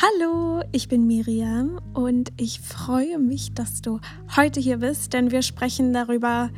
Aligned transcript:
Hallo, 0.00 0.62
ich 0.72 0.88
bin 0.88 1.06
Miriam 1.06 1.78
und 1.92 2.32
ich 2.38 2.60
freue 2.60 3.18
mich, 3.18 3.52
dass 3.52 3.82
du 3.82 4.00
heute 4.34 4.58
hier 4.58 4.78
bist, 4.78 5.12
denn 5.12 5.30
wir 5.30 5.42
sprechen 5.42 5.92
darüber, 5.92 6.48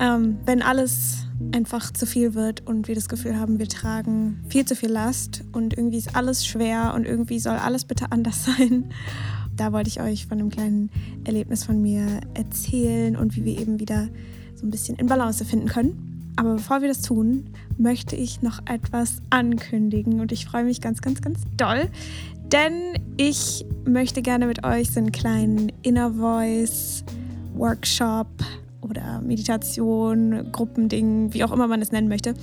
ähm, 0.00 0.38
wenn 0.46 0.62
alles 0.62 1.26
einfach 1.54 1.92
zu 1.92 2.06
viel 2.06 2.32
wird 2.32 2.66
und 2.66 2.88
wir 2.88 2.94
das 2.94 3.10
Gefühl 3.10 3.38
haben, 3.38 3.58
wir 3.58 3.68
tragen 3.68 4.42
viel 4.48 4.64
zu 4.64 4.74
viel 4.74 4.88
Last 4.88 5.44
und 5.52 5.76
irgendwie 5.76 5.98
ist 5.98 6.16
alles 6.16 6.46
schwer 6.46 6.94
und 6.94 7.04
irgendwie 7.04 7.40
soll 7.40 7.56
alles 7.56 7.84
bitte 7.84 8.10
anders 8.10 8.44
sein. 8.56 8.90
Da 9.54 9.74
wollte 9.74 9.90
ich 9.90 10.00
euch 10.00 10.26
von 10.26 10.38
einem 10.38 10.48
kleinen 10.48 10.90
Erlebnis 11.24 11.62
von 11.62 11.82
mir 11.82 12.22
erzählen 12.32 13.16
und 13.16 13.36
wie 13.36 13.44
wir 13.44 13.60
eben 13.60 13.80
wieder 13.80 14.08
so 14.54 14.66
ein 14.66 14.70
bisschen 14.70 14.96
in 14.96 15.08
Balance 15.08 15.44
finden 15.44 15.68
können. 15.68 16.16
Aber 16.36 16.54
bevor 16.54 16.82
wir 16.82 16.88
das 16.88 17.00
tun, 17.00 17.46
möchte 17.78 18.14
ich 18.14 18.42
noch 18.42 18.60
etwas 18.66 19.22
ankündigen 19.30 20.20
und 20.20 20.32
ich 20.32 20.44
freue 20.44 20.64
mich 20.64 20.82
ganz, 20.82 21.00
ganz, 21.00 21.22
ganz 21.22 21.40
doll, 21.56 21.88
denn 22.52 22.94
ich 23.16 23.64
möchte 23.84 24.22
gerne 24.22 24.46
mit 24.46 24.64
euch 24.64 24.90
so 24.90 25.00
einen 25.00 25.12
kleinen 25.12 25.72
Inner 25.82 26.12
Voice 26.12 27.04
Workshop 27.54 28.28
oder 28.80 29.20
Meditation, 29.20 30.50
Gruppending, 30.52 31.32
wie 31.32 31.44
auch 31.44 31.52
immer 31.52 31.66
man 31.66 31.82
es 31.82 31.92
nennen 31.92 32.08
möchte, 32.08 32.34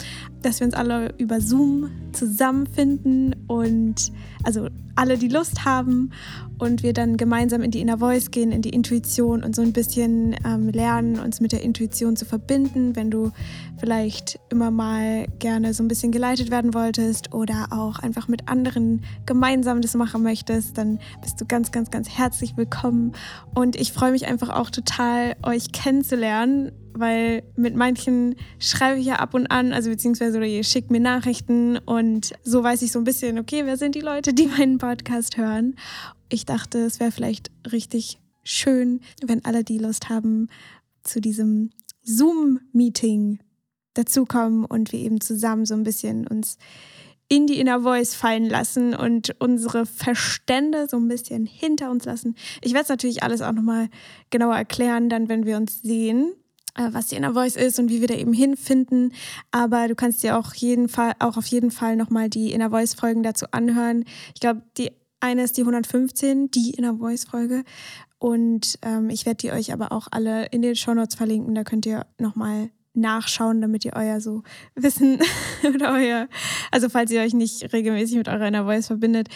dass 0.42 0.60
wir 0.60 0.68
uns 0.68 0.74
alle 0.74 1.14
über 1.18 1.42
Zoom 1.42 1.90
zusammenfinden 2.12 3.36
und 3.48 4.12
also 4.44 4.68
alle, 4.96 5.18
die 5.18 5.28
Lust 5.28 5.66
haben 5.66 6.12
und 6.60 6.84
wir 6.84 6.94
dann 6.94 7.18
gemeinsam 7.18 7.64
in 7.64 7.72
die 7.72 7.82
Inner 7.82 7.98
Voice 7.98 8.30
gehen, 8.30 8.52
in 8.52 8.62
die 8.62 8.70
Intuition 8.70 9.44
und 9.44 9.56
so 9.56 9.64
ein 9.64 9.74
bisschen 9.74 10.36
ähm, 10.46 10.70
lernen, 10.70 11.20
uns 11.20 11.42
mit 11.42 11.52
der 11.52 11.64
Intuition 11.64 12.16
zu 12.16 12.26
verbinden. 12.26 12.96
Wenn 12.96 13.10
du 13.10 13.32
vielleicht 13.80 14.40
immer 14.52 14.70
mal 14.70 15.26
gerne 15.40 15.74
so 15.74 15.84
ein 15.84 15.88
bisschen 15.88 16.12
geleitet 16.12 16.52
werden 16.52 16.76
wolltest 16.76 17.34
oder 17.34 17.70
auch 17.72 17.98
einfach 17.98 18.28
mit 18.28 18.48
anderen 18.50 19.04
gemeinsam 19.26 19.82
das 19.82 19.96
machen 19.96 20.22
möchtest, 20.22 20.78
dann 20.78 21.00
bist 21.22 21.42
du 21.42 21.46
ganz, 21.46 21.72
ganz, 21.72 21.90
ganz 21.90 22.08
herzlich 22.08 22.56
willkommen. 22.56 23.14
Und 23.56 23.76
ich 23.76 23.92
freue 23.92 24.12
mich 24.12 24.28
einfach 24.28 24.50
auch 24.50 24.70
total, 24.70 25.36
euch 25.42 25.72
kennenzulernen 25.72 26.33
weil 26.94 27.44
mit 27.56 27.76
manchen 27.76 28.36
schreibe 28.60 29.00
ich 29.00 29.08
ja 29.08 29.16
ab 29.16 29.34
und 29.34 29.48
an, 29.48 29.74
also 29.74 29.90
beziehungsweise 29.90 30.38
oder 30.38 30.48
ihr 30.48 30.64
schickt 30.64 30.92
mir 30.92 31.00
Nachrichten 31.00 31.78
und 31.78 32.34
so 32.44 32.64
weiß 32.64 32.82
ich 32.84 32.92
so 32.92 33.00
ein 33.00 33.06
bisschen, 33.06 33.40
okay, 33.40 33.64
wer 33.66 33.78
sind 33.78 33.96
die 33.96 34.02
Leute, 34.02 34.34
die 34.34 34.48
meinen 34.58 34.78
Podcast 34.78 35.38
hören? 35.38 35.76
ich 36.34 36.46
dachte, 36.46 36.80
es 36.80 37.00
wäre 37.00 37.12
vielleicht 37.12 37.52
richtig 37.72 38.20
schön, 38.44 39.02
wenn 39.26 39.46
alle, 39.46 39.64
die 39.64 39.78
Lust 39.78 40.10
haben, 40.10 40.50
zu 41.04 41.22
diesem 41.22 41.70
Zoom-Meeting 42.02 43.40
dazukommen 43.94 44.66
und 44.66 44.92
wir 44.92 45.00
eben 45.00 45.22
zusammen 45.22 45.66
so 45.66 45.76
ein 45.76 45.84
bisschen 45.84 46.28
uns 46.28 46.58
in 47.34 47.48
die 47.48 47.60
Inner 47.60 47.82
Voice 47.82 48.14
fallen 48.14 48.48
lassen 48.48 48.94
und 48.94 49.36
unsere 49.40 49.88
Verstände 49.88 50.86
so 50.88 50.98
ein 50.98 51.08
bisschen 51.08 51.48
hinter 51.48 51.90
uns 51.90 52.06
lassen. 52.06 52.36
Ich 52.62 52.74
werde 52.74 52.84
es 52.84 52.90
natürlich 52.90 53.24
alles 53.24 53.42
auch 53.42 53.54
nochmal 53.54 53.90
genauer 54.30 54.56
erklären, 54.56 55.10
dann, 55.10 55.30
wenn 55.30 55.44
wir 55.44 55.58
uns 55.58 55.82
sehen, 55.82 56.32
äh, 56.76 56.90
was 56.92 57.08
die 57.08 57.16
Inner 57.16 57.34
Voice 57.34 57.56
ist 57.56 57.80
und 57.80 57.90
wie 57.90 58.02
wir 58.02 58.08
da 58.08 58.14
eben 58.14 58.34
hinfinden. 58.34 59.14
Aber 59.50 59.88
du 59.88 59.96
kannst 59.96 60.22
dir 60.22 60.38
auch, 60.38 60.54
jeden 60.54 60.90
Fall, 60.90 61.14
auch 61.18 61.36
auf 61.36 61.48
jeden 61.48 61.72
Fall 61.72 61.96
nochmal 61.96 62.30
die 62.30 62.52
Inner 62.52 62.70
Voice-Folgen 62.70 63.24
dazu 63.24 63.48
anhören. 63.50 64.06
Ich 64.36 64.40
glaube, 64.40 64.62
die 64.78 64.92
eine 65.20 65.42
ist 65.44 65.58
die 65.58 65.62
115, 65.62 66.52
die 66.52 66.76
Inner 66.76 66.98
Voice-Folge. 66.98 67.64
Und 68.20 68.78
ähm, 68.84 69.10
ich 69.10 69.26
werde 69.26 69.38
die 69.38 69.52
euch 69.52 69.74
aber 69.74 69.92
auch 69.92 70.08
alle 70.12 70.46
in 70.52 70.62
den 70.62 70.76
Show 70.76 70.94
Notes 70.94 71.16
verlinken. 71.16 71.56
Da 71.56 71.64
könnt 71.64 71.88
ihr 71.88 72.06
nochmal 72.20 72.70
nachschauen, 72.94 73.62
damit 73.62 73.86
ihr 73.86 73.94
euer 73.96 74.22
so 74.22 74.44
Wissen 74.76 75.20
oder 75.74 75.94
euer, 75.94 76.28
also 76.72 76.90
falls 76.90 77.12
ihr 77.12 77.22
euch 77.22 77.34
nicht 77.34 77.74
regelmäßig 77.74 78.18
mit 78.18 78.28
eurer 78.28 78.48
Inner 78.48 78.66
Voice 78.66 78.88
verbindet, 78.88 79.30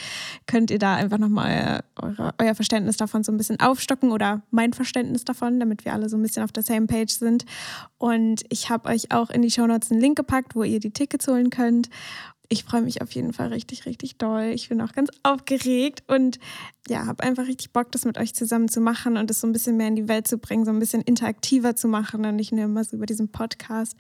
könnt 0.46 0.72
ihr 0.72 0.80
da 0.80 0.96
einfach 0.96 1.18
nochmal 1.18 1.84
euer, 2.02 2.34
euer 2.38 2.56
Verständnis 2.56 2.98
davon 2.98 3.24
so 3.24 3.32
ein 3.32 3.38
bisschen 3.38 3.60
aufstocken 3.60 4.12
oder 4.12 4.42
mein 4.52 4.74
Verständnis 4.74 5.26
davon, 5.26 5.60
damit 5.60 5.86
wir 5.86 5.94
alle 5.94 6.10
so 6.10 6.18
ein 6.18 6.22
bisschen 6.22 6.44
auf 6.44 6.52
der 6.52 6.64
same 6.64 6.88
Page 6.88 7.12
sind. 7.12 7.46
Und 7.98 8.44
ich 8.50 8.70
habe 8.70 8.90
euch 8.90 9.12
auch 9.12 9.30
in 9.30 9.42
die 9.42 9.52
Show 9.52 9.66
Notes 9.66 9.92
einen 9.92 10.02
Link 10.02 10.18
gepackt, 10.18 10.56
wo 10.56 10.64
ihr 10.64 10.80
die 10.80 10.92
Tickets 10.92 11.28
holen 11.28 11.50
könnt 11.50 11.90
ich 12.50 12.64
freue 12.64 12.82
mich 12.82 13.02
auf 13.02 13.12
jeden 13.12 13.34
Fall 13.34 13.48
richtig, 13.48 13.86
richtig 13.86 14.18
doll. 14.18 14.52
Ich 14.54 14.70
bin 14.70 14.82
auch 14.82 14.94
ganz 14.94 15.10
aufgeregt 15.24 16.04
und 16.08 16.40
ja, 16.88 17.06
habe 17.06 17.24
einfach 17.24 17.48
richtig 17.48 17.74
Bock, 17.74 17.92
das 17.92 18.06
mit 18.06 18.18
euch 18.18 18.34
zusammen 18.34 18.70
zu 18.70 18.80
machen 18.80 19.18
und 19.18 19.30
es 19.30 19.42
so 19.42 19.48
ein 19.48 19.52
bisschen 19.52 19.76
mehr 19.76 19.90
in 19.90 19.98
die 19.98 20.08
Welt 20.08 20.28
zu 20.28 20.38
bringen, 20.38 20.64
so 20.64 20.72
ein 20.72 20.80
bisschen 20.80 21.02
interaktiver 21.02 21.76
zu 21.76 21.90
machen 21.90 22.26
und 22.26 22.38
nicht 22.38 22.54
nur 22.54 22.64
immer 22.64 22.84
so 22.84 22.96
über 22.96 23.06
diesen 23.06 23.30
Podcast. 23.30 23.98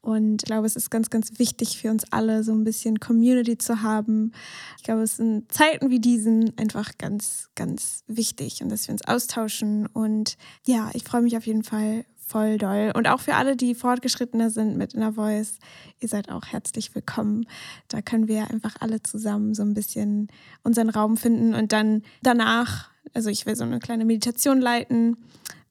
Und 0.00 0.42
ich 0.42 0.46
glaube, 0.46 0.66
es 0.66 0.76
ist 0.76 0.90
ganz, 0.90 1.10
ganz 1.10 1.38
wichtig 1.38 1.78
für 1.78 1.90
uns 1.90 2.04
alle, 2.12 2.44
so 2.44 2.52
ein 2.52 2.62
bisschen 2.62 3.00
Community 3.00 3.58
zu 3.58 3.82
haben. 3.82 4.32
Ich 4.76 4.84
glaube, 4.84 5.02
es 5.02 5.16
sind 5.16 5.50
Zeiten 5.52 5.90
wie 5.90 6.00
diesen 6.00 6.56
einfach 6.58 6.96
ganz, 6.98 7.50
ganz 7.56 8.04
wichtig 8.06 8.62
und 8.62 8.68
dass 8.68 8.86
wir 8.86 8.92
uns 8.92 9.04
austauschen. 9.04 9.86
Und 9.86 10.36
ja, 10.64 10.90
ich 10.94 11.02
freue 11.02 11.22
mich 11.22 11.36
auf 11.36 11.46
jeden 11.46 11.64
Fall 11.64 12.04
voll 12.30 12.58
doll. 12.58 12.92
Und 12.94 13.08
auch 13.08 13.20
für 13.20 13.34
alle, 13.34 13.56
die 13.56 13.74
fortgeschrittener 13.74 14.50
sind 14.50 14.76
mit 14.76 14.94
Inner 14.94 15.14
Voice, 15.14 15.58
ihr 15.98 16.08
seid 16.08 16.30
auch 16.30 16.46
herzlich 16.46 16.94
willkommen. 16.94 17.46
Da 17.88 18.02
können 18.02 18.28
wir 18.28 18.50
einfach 18.50 18.76
alle 18.78 19.02
zusammen 19.02 19.54
so 19.54 19.62
ein 19.62 19.74
bisschen 19.74 20.28
unseren 20.62 20.90
Raum 20.90 21.16
finden 21.16 21.54
und 21.54 21.72
dann 21.72 22.02
danach, 22.22 22.90
also 23.14 23.30
ich 23.30 23.46
will 23.46 23.56
so 23.56 23.64
eine 23.64 23.80
kleine 23.80 24.04
Meditation 24.04 24.60
leiten. 24.60 25.16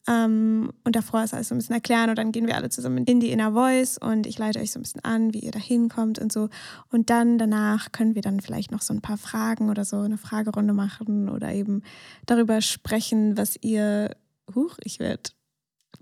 Ähm, 0.07 0.71
und 0.83 0.95
davor 0.95 1.23
ist 1.23 1.33
alles 1.33 1.47
so 1.47 1.55
ein 1.55 1.59
bisschen 1.59 1.75
erklären 1.75 2.09
und 2.09 2.17
dann 2.17 2.33
gehen 2.33 2.47
wir 2.47 2.55
alle 2.55 2.69
zusammen 2.69 3.05
in 3.05 3.21
die 3.21 3.31
Inner 3.31 3.53
Voice 3.53 3.97
und 3.97 4.27
ich 4.27 4.37
leite 4.37 4.59
euch 4.59 4.71
so 4.71 4.79
ein 4.79 4.83
bisschen 4.83 5.03
an, 5.05 5.33
wie 5.33 5.39
ihr 5.39 5.51
da 5.51 5.59
hinkommt 5.59 6.19
und 6.19 6.31
so. 6.31 6.49
Und 6.91 7.09
dann 7.09 7.37
danach 7.37 7.93
können 7.93 8.15
wir 8.15 8.21
dann 8.21 8.41
vielleicht 8.41 8.71
noch 8.71 8.81
so 8.81 8.93
ein 8.93 9.01
paar 9.01 9.17
Fragen 9.17 9.69
oder 9.69 9.85
so 9.85 9.97
eine 9.99 10.17
Fragerunde 10.17 10.73
machen 10.73 11.29
oder 11.29 11.53
eben 11.53 11.83
darüber 12.25 12.59
sprechen, 12.59 13.37
was 13.37 13.55
ihr, 13.61 14.15
huch, 14.53 14.77
ich 14.83 14.99
werde 14.99 15.31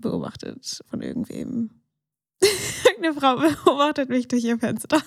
beobachtet 0.00 0.80
von 0.88 1.02
irgendwem. 1.02 1.70
Eine 2.98 3.14
Frau 3.14 3.36
beobachtet 3.36 4.08
mich 4.08 4.28
durch 4.28 4.44
ihr 4.44 4.58
Fenster. 4.58 5.02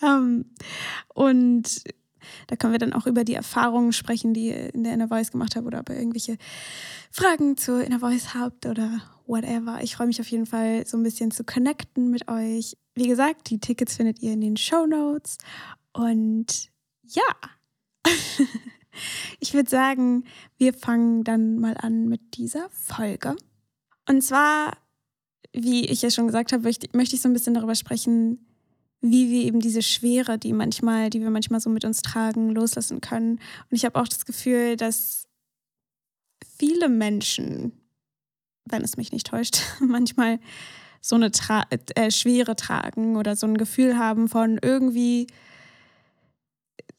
um, 0.00 0.08
ähm, 0.08 0.44
und 1.14 1.82
da 2.46 2.56
können 2.56 2.72
wir 2.72 2.78
dann 2.78 2.92
auch 2.92 3.06
über 3.06 3.24
die 3.24 3.34
Erfahrungen 3.34 3.92
sprechen, 3.92 4.34
die 4.34 4.48
ihr 4.48 4.74
in 4.74 4.84
der 4.84 4.94
Inner 4.94 5.08
Voice 5.08 5.30
gemacht 5.30 5.56
habt 5.56 5.66
oder 5.66 5.80
ob 5.80 5.88
ihr 5.88 5.96
irgendwelche 5.96 6.36
Fragen 7.10 7.56
zur 7.56 7.84
Inner 7.84 8.00
Voice 8.00 8.34
habt 8.34 8.66
oder 8.66 9.00
whatever. 9.26 9.78
Ich 9.82 9.96
freue 9.96 10.06
mich 10.06 10.20
auf 10.20 10.28
jeden 10.28 10.46
Fall 10.46 10.86
so 10.86 10.96
ein 10.96 11.02
bisschen 11.02 11.30
zu 11.30 11.44
connecten 11.44 12.10
mit 12.10 12.28
euch. 12.28 12.76
Wie 12.94 13.08
gesagt, 13.08 13.50
die 13.50 13.60
Tickets 13.60 13.96
findet 13.96 14.20
ihr 14.20 14.32
in 14.32 14.40
den 14.40 14.56
Show 14.56 14.86
Notes. 14.86 15.38
Und 15.92 16.70
ja. 17.02 17.22
Ich 19.40 19.54
würde 19.54 19.68
sagen, 19.68 20.24
wir 20.56 20.72
fangen 20.72 21.24
dann 21.24 21.58
mal 21.58 21.76
an 21.76 22.08
mit 22.08 22.36
dieser 22.36 22.68
Folge. 22.70 23.36
Und 24.08 24.22
zwar, 24.22 24.76
wie 25.52 25.86
ich 25.86 26.02
ja 26.02 26.10
schon 26.10 26.26
gesagt 26.26 26.52
habe, 26.52 26.62
möchte, 26.62 27.16
ich 27.16 27.22
so 27.22 27.28
ein 27.28 27.32
bisschen 27.32 27.54
darüber 27.54 27.74
sprechen, 27.74 28.46
wie 29.00 29.30
wir 29.30 29.44
eben 29.44 29.60
diese 29.60 29.82
Schwere, 29.82 30.38
die 30.38 30.52
manchmal, 30.52 31.10
die 31.10 31.20
wir 31.20 31.30
manchmal 31.30 31.60
so 31.60 31.70
mit 31.70 31.84
uns 31.84 32.02
tragen, 32.02 32.50
loslassen 32.50 33.00
können. 33.00 33.32
Und 33.70 33.76
ich 33.76 33.84
habe 33.84 34.00
auch 34.00 34.08
das 34.08 34.24
Gefühl, 34.24 34.76
dass 34.76 35.26
viele 36.58 36.88
Menschen, 36.88 37.72
wenn 38.64 38.82
es 38.82 38.96
mich 38.96 39.12
nicht 39.12 39.26
täuscht, 39.26 39.58
manchmal 39.80 40.38
so 41.00 41.16
eine 41.16 41.30
Tra 41.30 41.66
äh, 41.70 42.10
Schwere 42.10 42.56
tragen 42.56 43.16
oder 43.16 43.36
so 43.36 43.46
ein 43.46 43.58
Gefühl 43.58 43.98
haben 43.98 44.28
von 44.28 44.58
irgendwie 44.62 45.26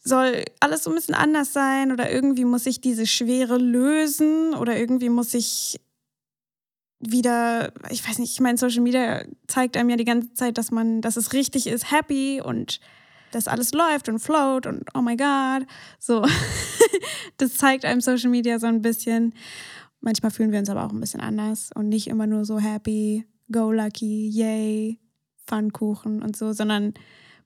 soll 0.06 0.46
alles 0.60 0.84
so 0.84 0.92
ein 0.92 0.96
bisschen 0.96 1.16
anders 1.16 1.52
sein 1.52 1.92
oder 1.92 2.12
irgendwie 2.12 2.46
muss 2.46 2.68
ich 2.68 2.80
diese 2.80 3.08
Schwere 3.08 3.58
lösen 3.58 4.54
oder 4.54 4.78
irgendwie 4.78 5.10
muss 5.10 5.34
ich 5.34 5.80
wieder, 7.00 7.74
ich 7.90 8.08
weiß 8.08 8.20
nicht, 8.20 8.32
ich 8.32 8.40
meine, 8.40 8.58
Social 8.58 8.82
Media 8.82 9.24
zeigt 9.48 9.78
einem 9.78 9.90
ja 9.90 9.98
die 9.98 10.06
ganze 10.06 10.34
Zeit, 10.34 10.58
dass 10.58 10.72
man, 10.72 11.02
dass 11.02 11.18
es 11.18 11.34
richtig 11.34 11.68
ist, 11.68 11.92
happy 11.92 12.42
und 12.42 12.80
dass 13.32 13.48
alles 13.48 13.74
läuft 13.74 14.08
und 14.08 14.20
float 14.20 14.66
und 14.66 14.84
oh 14.94 15.02
my 15.02 15.18
God. 15.18 15.68
So, 16.00 16.26
das 17.38 17.58
zeigt 17.58 17.86
einem 17.86 18.02
Social 18.02 18.30
Media 18.30 18.60
so 18.60 18.68
ein 18.68 18.82
bisschen. 18.82 19.34
Manchmal 20.00 20.32
fühlen 20.32 20.52
wir 20.52 20.60
uns 20.60 20.70
aber 20.70 20.86
auch 20.86 20.92
ein 20.92 21.00
bisschen 21.00 21.20
anders 21.20 21.70
und 21.76 21.90
nicht 21.90 22.08
immer 22.08 22.28
nur 22.28 22.46
so 22.46 22.60
happy, 22.60 23.26
go 23.52 23.72
lucky, 23.72 24.30
yay, 24.30 25.00
Pfannkuchen 25.46 26.22
und 26.22 26.36
so, 26.38 26.54
sondern 26.54 26.94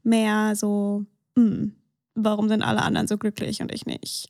mehr 0.03 0.55
so, 0.55 1.05
hm, 1.35 1.75
warum 2.15 2.49
sind 2.49 2.61
alle 2.61 2.81
anderen 2.81 3.07
so 3.07 3.17
glücklich 3.17 3.61
und 3.61 3.73
ich 3.73 3.85
nicht? 3.85 4.27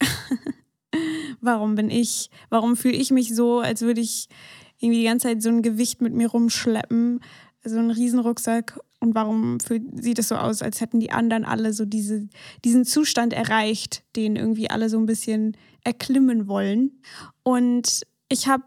warum 1.42 1.75
bin 1.75 1.89
ich, 1.89 2.30
warum 2.50 2.75
fühle 2.75 2.95
ich 2.95 3.12
mich 3.12 3.36
so, 3.36 3.60
als 3.60 3.81
würde 3.81 4.01
ich 4.01 4.30
irgendwie 4.79 4.99
die 4.99 5.05
ganze 5.05 5.27
Zeit 5.27 5.41
so 5.43 5.49
ein 5.49 5.61
Gewicht 5.61 6.01
mit 6.01 6.13
mir 6.13 6.29
rumschleppen, 6.29 7.19
so 7.63 7.77
einen 7.77 7.91
Riesenrucksack. 7.91 8.79
Und 8.99 9.15
warum 9.15 9.57
sieht 9.93 10.19
es 10.19 10.27
so 10.27 10.35
aus, 10.35 10.61
als 10.61 10.81
hätten 10.81 10.99
die 10.99 11.11
anderen 11.11 11.45
alle 11.45 11.73
so 11.73 11.85
diese, 11.85 12.27
diesen 12.65 12.85
Zustand 12.85 13.33
erreicht, 13.33 14.03
den 14.15 14.35
irgendwie 14.35 14.69
alle 14.69 14.89
so 14.89 14.97
ein 14.97 15.05
bisschen 15.05 15.55
erklimmen 15.83 16.47
wollen. 16.47 17.01
Und 17.43 18.01
ich 18.27 18.47
habe 18.47 18.63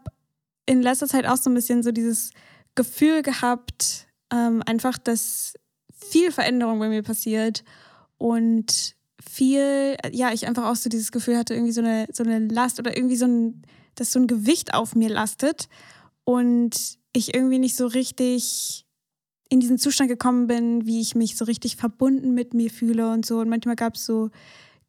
in 0.65 0.81
letzter 0.81 1.07
Zeit 1.07 1.25
auch 1.25 1.37
so 1.37 1.49
ein 1.49 1.53
bisschen 1.53 1.83
so 1.83 1.91
dieses 1.91 2.31
Gefühl 2.75 3.21
gehabt, 3.21 4.07
ähm, 4.31 4.63
einfach, 4.65 4.97
dass 4.97 5.53
viel 5.93 6.31
Veränderung 6.31 6.79
bei 6.79 6.89
mir 6.89 7.03
passiert 7.03 7.63
und 8.17 8.95
viel, 9.23 9.95
ja, 10.11 10.31
ich 10.33 10.47
einfach 10.47 10.65
auch 10.65 10.75
so 10.75 10.89
dieses 10.89 11.11
Gefühl 11.11 11.37
hatte, 11.37 11.53
irgendwie 11.53 11.71
so 11.71 11.81
eine, 11.81 12.07
so 12.11 12.23
eine 12.23 12.39
Last 12.47 12.79
oder 12.79 12.95
irgendwie 12.95 13.15
so 13.15 13.25
ein, 13.25 13.61
dass 13.95 14.11
so 14.11 14.19
ein 14.19 14.27
Gewicht 14.27 14.73
auf 14.73 14.95
mir 14.95 15.09
lastet 15.09 15.69
und 16.25 16.97
ich 17.13 17.33
irgendwie 17.33 17.59
nicht 17.59 17.75
so 17.75 17.87
richtig 17.87 18.85
in 19.49 19.59
diesen 19.59 19.77
Zustand 19.77 20.09
gekommen 20.09 20.47
bin, 20.47 20.85
wie 20.87 20.99
ich 20.99 21.15
mich 21.15 21.37
so 21.37 21.45
richtig 21.45 21.75
verbunden 21.75 22.33
mit 22.33 22.53
mir 22.53 22.71
fühle 22.71 23.11
und 23.11 23.25
so. 23.25 23.39
Und 23.39 23.49
manchmal 23.49 23.75
gab 23.75 23.95
es 23.95 24.05
so 24.05 24.31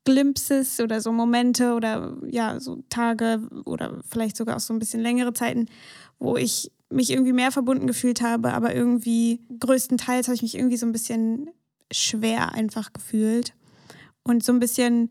Glimpses 0.05 0.81
oder 0.81 1.01
so 1.01 1.13
Momente 1.13 1.75
oder 1.75 2.17
ja, 2.27 2.61
so 2.61 2.83
Tage 2.89 3.49
oder 3.65 4.01
vielleicht 4.09 4.37
sogar 4.37 4.57
auch 4.57 4.61
so 4.61 4.73
ein 4.73 4.79
bisschen 4.79 5.01
längere 5.01 5.33
Zeiten, 5.33 5.67
wo 6.19 6.37
ich 6.37 6.71
mich 6.91 7.11
irgendwie 7.11 7.33
mehr 7.33 7.51
verbunden 7.51 7.87
gefühlt 7.87 8.23
habe, 8.23 8.53
aber 8.53 8.75
irgendwie 8.75 9.41
größtenteils 9.59 10.29
habe 10.29 10.37
ich 10.37 10.43
mich 10.43 10.55
irgendwie 10.55 10.77
so 10.77 10.87
ein 10.87 10.93
bisschen 10.93 11.51
schwer 11.91 12.53
einfach 12.53 12.93
gefühlt 12.93 13.55
und 14.23 14.45
so 14.45 14.53
ein 14.53 14.61
bisschen 14.61 15.11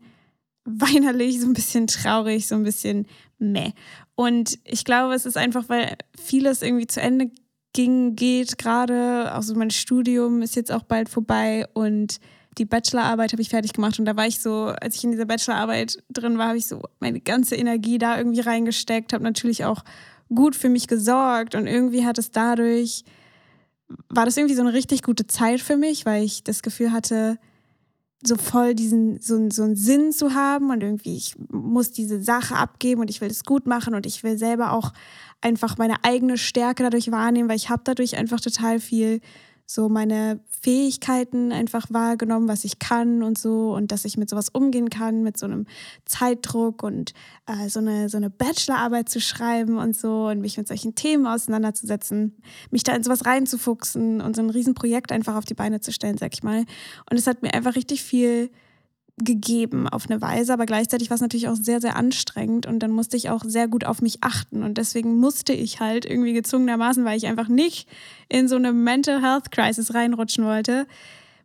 weinerlich, 0.64 1.40
so 1.40 1.46
ein 1.46 1.52
bisschen 1.52 1.86
traurig, 1.86 2.46
so 2.46 2.54
ein 2.54 2.62
bisschen 2.62 3.06
meh. 3.38 3.72
Und 4.16 4.58
ich 4.64 4.84
glaube, 4.84 5.14
es 5.14 5.26
ist 5.26 5.36
einfach, 5.36 5.68
weil 5.68 5.96
vieles 6.16 6.62
irgendwie 6.62 6.86
zu 6.86 7.00
Ende 7.00 7.30
ging, 7.72 8.14
geht 8.14 8.58
gerade. 8.58 9.32
Also 9.32 9.54
mein 9.54 9.70
Studium 9.70 10.42
ist 10.42 10.56
jetzt 10.56 10.72
auch 10.72 10.84
bald 10.84 11.08
vorbei 11.08 11.66
und 11.74 12.20
die 12.58 12.64
Bachelorarbeit 12.64 13.32
habe 13.32 13.42
ich 13.42 13.48
fertig 13.48 13.72
gemacht 13.72 13.98
und 13.98 14.04
da 14.04 14.16
war 14.16 14.26
ich 14.26 14.40
so, 14.40 14.66
als 14.66 14.94
ich 14.94 15.04
in 15.04 15.10
dieser 15.10 15.24
Bachelorarbeit 15.24 15.98
drin 16.08 16.38
war, 16.38 16.48
habe 16.48 16.58
ich 16.58 16.68
so 16.68 16.82
meine 17.00 17.20
ganze 17.20 17.56
Energie 17.56 17.98
da 17.98 18.16
irgendwie 18.16 18.40
reingesteckt, 18.40 19.12
habe 19.12 19.24
natürlich 19.24 19.64
auch 19.64 19.82
gut 20.32 20.54
für 20.54 20.68
mich 20.68 20.86
gesorgt 20.86 21.56
und 21.56 21.66
irgendwie 21.66 22.06
hat 22.06 22.16
es 22.16 22.30
dadurch, 22.30 23.02
war 24.08 24.24
das 24.24 24.36
irgendwie 24.36 24.54
so 24.54 24.62
eine 24.62 24.72
richtig 24.72 25.02
gute 25.02 25.26
Zeit 25.26 25.60
für 25.60 25.76
mich, 25.76 26.06
weil 26.06 26.22
ich 26.22 26.44
das 26.44 26.62
Gefühl 26.62 26.92
hatte, 26.92 27.38
so 28.26 28.36
voll 28.36 28.74
diesen, 28.74 29.20
so, 29.20 29.48
so 29.50 29.62
einen 29.62 29.76
Sinn 29.76 30.12
zu 30.12 30.34
haben 30.34 30.70
und 30.70 30.82
irgendwie, 30.82 31.16
ich 31.16 31.34
muss 31.50 31.92
diese 31.92 32.22
Sache 32.22 32.56
abgeben 32.56 33.00
und 33.00 33.10
ich 33.10 33.20
will 33.20 33.30
es 33.30 33.44
gut 33.44 33.66
machen 33.66 33.94
und 33.94 34.06
ich 34.06 34.22
will 34.22 34.38
selber 34.38 34.72
auch 34.72 34.92
einfach 35.40 35.76
meine 35.78 36.02
eigene 36.02 36.38
Stärke 36.38 36.82
dadurch 36.82 37.10
wahrnehmen, 37.10 37.48
weil 37.48 37.56
ich 37.56 37.70
habe 37.70 37.82
dadurch 37.84 38.16
einfach 38.16 38.40
total 38.40 38.80
viel 38.80 39.20
so 39.66 39.88
meine 39.88 40.40
Fähigkeiten 40.60 41.52
einfach 41.52 41.86
wahrgenommen, 41.90 42.48
was 42.48 42.64
ich 42.64 42.78
kann 42.78 43.22
und 43.22 43.38
so 43.38 43.74
und 43.74 43.92
dass 43.92 44.04
ich 44.04 44.16
mit 44.16 44.28
sowas 44.28 44.48
umgehen 44.50 44.90
kann, 44.90 45.22
mit 45.22 45.38
so 45.38 45.46
einem 45.46 45.66
Zeitdruck 46.04 46.82
und 46.82 47.12
äh, 47.46 47.68
so, 47.68 47.80
eine, 47.80 48.08
so 48.08 48.16
eine 48.16 48.30
Bachelorarbeit 48.30 49.08
zu 49.08 49.20
schreiben 49.20 49.78
und 49.78 49.96
so 49.96 50.28
und 50.28 50.40
mich 50.40 50.58
mit 50.58 50.68
solchen 50.68 50.94
Themen 50.94 51.26
auseinanderzusetzen, 51.26 52.36
mich 52.70 52.82
da 52.82 52.94
in 52.94 53.02
sowas 53.02 53.24
reinzufuchsen 53.24 54.20
und 54.20 54.36
so 54.36 54.42
ein 54.42 54.50
Riesenprojekt 54.50 55.12
einfach 55.12 55.36
auf 55.36 55.44
die 55.44 55.54
Beine 55.54 55.80
zu 55.80 55.92
stellen, 55.92 56.18
sag 56.18 56.34
ich 56.34 56.42
mal. 56.42 56.64
Und 57.10 57.18
es 57.18 57.26
hat 57.26 57.42
mir 57.42 57.54
einfach 57.54 57.74
richtig 57.74 58.02
viel 58.02 58.50
gegeben 59.16 59.88
auf 59.88 60.10
eine 60.10 60.20
Weise, 60.20 60.52
aber 60.52 60.66
gleichzeitig 60.66 61.08
war 61.08 61.14
es 61.14 61.20
natürlich 61.20 61.48
auch 61.48 61.54
sehr, 61.54 61.80
sehr 61.80 61.94
anstrengend 61.94 62.66
und 62.66 62.80
dann 62.80 62.90
musste 62.90 63.16
ich 63.16 63.30
auch 63.30 63.44
sehr 63.44 63.68
gut 63.68 63.84
auf 63.84 64.02
mich 64.02 64.24
achten 64.24 64.64
und 64.64 64.76
deswegen 64.76 65.18
musste 65.18 65.52
ich 65.52 65.78
halt 65.78 66.04
irgendwie 66.04 66.32
gezwungenermaßen, 66.32 67.04
weil 67.04 67.16
ich 67.16 67.26
einfach 67.26 67.48
nicht 67.48 67.88
in 68.28 68.48
so 68.48 68.56
eine 68.56 68.72
Mental 68.72 69.22
Health 69.22 69.52
Crisis 69.52 69.94
reinrutschen 69.94 70.44
wollte, 70.44 70.88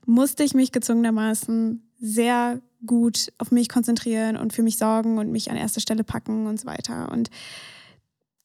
musste 0.05 0.43
ich 0.43 0.55
mich 0.55 0.71
gezwungenermaßen 0.71 1.87
sehr 1.99 2.59
gut 2.85 3.31
auf 3.37 3.51
mich 3.51 3.69
konzentrieren 3.69 4.37
und 4.37 4.53
für 4.53 4.63
mich 4.63 4.77
sorgen 4.77 5.19
und 5.19 5.31
mich 5.31 5.51
an 5.51 5.57
erste 5.57 5.81
Stelle 5.81 6.03
packen 6.03 6.47
und 6.47 6.59
so 6.59 6.65
weiter. 6.65 7.11
Und 7.11 7.29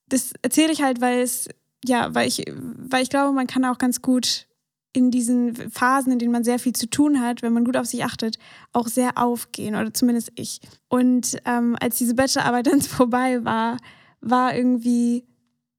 das 0.09 0.33
erzähle 0.43 0.73
ich 0.73 0.83
halt, 0.83 1.01
weil 1.01 1.21
es, 1.21 1.49
ja, 1.85 2.15
weil 2.15 2.29
ich, 2.29 2.45
weil 2.51 3.03
ich 3.03 3.11
glaube, 3.11 3.33
man 3.33 3.47
kann 3.47 3.65
auch 3.65 3.79
ganz 3.79 4.03
gut 4.03 4.47
in 4.95 5.11
diesen 5.11 5.55
Phasen, 5.71 6.13
in 6.13 6.19
denen 6.19 6.33
man 6.33 6.45
sehr 6.45 6.59
viel 6.59 6.73
zu 6.73 6.89
tun 6.89 7.21
hat, 7.21 7.43
wenn 7.43 7.53
man 7.53 7.65
gut 7.65 7.77
auf 7.77 7.87
sich 7.87 8.05
achtet, 8.05 8.39
auch 8.73 8.87
sehr 8.87 9.19
aufgehen 9.19 9.75
oder 9.75 9.93
zumindest 9.93 10.33
ich. 10.37 10.61
Und 10.89 11.37
ähm, 11.45 11.77
als 11.81 11.99
diese 11.99 12.15
Bachelorarbeit 12.15 12.67
dann 12.73 12.81
vorbei 12.81 13.45
war, 13.45 13.77
war 14.21 14.55
irgendwie 14.55 15.25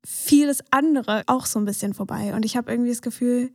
vieles 0.05 0.59
andere 0.69 1.23
auch 1.27 1.45
so 1.45 1.57
ein 1.57 1.65
bisschen 1.65 1.93
vorbei. 1.93 2.35
Und 2.35 2.45
ich 2.45 2.57
habe 2.57 2.71
irgendwie 2.71 2.91
das 2.91 3.01
Gefühl, 3.01 3.51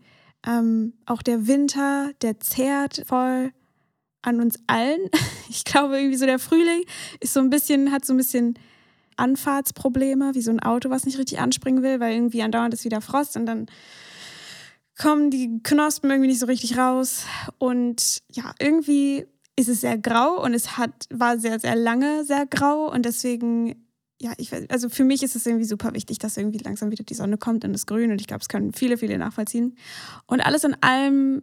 ähm, 0.46 0.94
auch 1.04 1.22
der 1.22 1.46
Winter, 1.46 2.10
der 2.22 2.40
zehrt 2.40 3.04
voll 3.06 3.52
an 4.22 4.40
uns 4.40 4.58
allen. 4.66 5.00
Ich 5.52 5.64
glaube 5.64 5.98
irgendwie 5.98 6.16
so 6.16 6.26
der 6.26 6.38
Frühling 6.38 6.84
ist 7.18 7.32
so 7.32 7.40
ein 7.40 7.50
bisschen, 7.50 7.90
hat 7.90 8.04
so 8.04 8.14
ein 8.14 8.16
bisschen 8.16 8.56
Anfahrtsprobleme, 9.16 10.36
wie 10.36 10.42
so 10.42 10.52
ein 10.52 10.60
Auto, 10.60 10.90
was 10.90 11.04
nicht 11.04 11.18
richtig 11.18 11.40
anspringen 11.40 11.82
will, 11.82 11.98
weil 11.98 12.14
irgendwie 12.14 12.42
andauernd 12.42 12.72
ist 12.72 12.84
wieder 12.84 13.00
Frost 13.00 13.36
und 13.36 13.46
dann 13.46 13.66
kommen 15.00 15.30
die 15.30 15.62
Knospen 15.62 16.10
irgendwie 16.10 16.28
nicht 16.28 16.40
so 16.40 16.46
richtig 16.46 16.76
raus. 16.76 17.24
Und 17.58 18.18
ja, 18.30 18.54
irgendwie 18.58 19.24
ist 19.56 19.68
es 19.68 19.80
sehr 19.80 19.96
grau 19.96 20.42
und 20.44 20.52
es 20.52 20.76
hat, 20.76 21.06
war 21.10 21.38
sehr, 21.38 21.58
sehr 21.58 21.74
lange 21.74 22.24
sehr 22.24 22.46
grau 22.46 22.92
und 22.92 23.06
deswegen, 23.06 23.86
ja, 24.20 24.32
ich 24.36 24.52
also 24.70 24.90
für 24.90 25.04
mich 25.04 25.22
ist 25.22 25.36
es 25.36 25.46
irgendwie 25.46 25.64
super 25.64 25.94
wichtig, 25.94 26.18
dass 26.18 26.36
irgendwie 26.36 26.58
langsam 26.58 26.90
wieder 26.90 27.04
die 27.04 27.14
Sonne 27.14 27.38
kommt 27.38 27.64
und 27.64 27.72
das 27.72 27.86
Grün 27.86 28.12
und 28.12 28.20
ich 28.20 28.26
glaube, 28.26 28.42
es 28.42 28.48
können 28.48 28.74
viele, 28.74 28.98
viele 28.98 29.16
nachvollziehen. 29.16 29.74
Und 30.26 30.40
alles 30.40 30.64
in 30.64 30.76
allem 30.82 31.42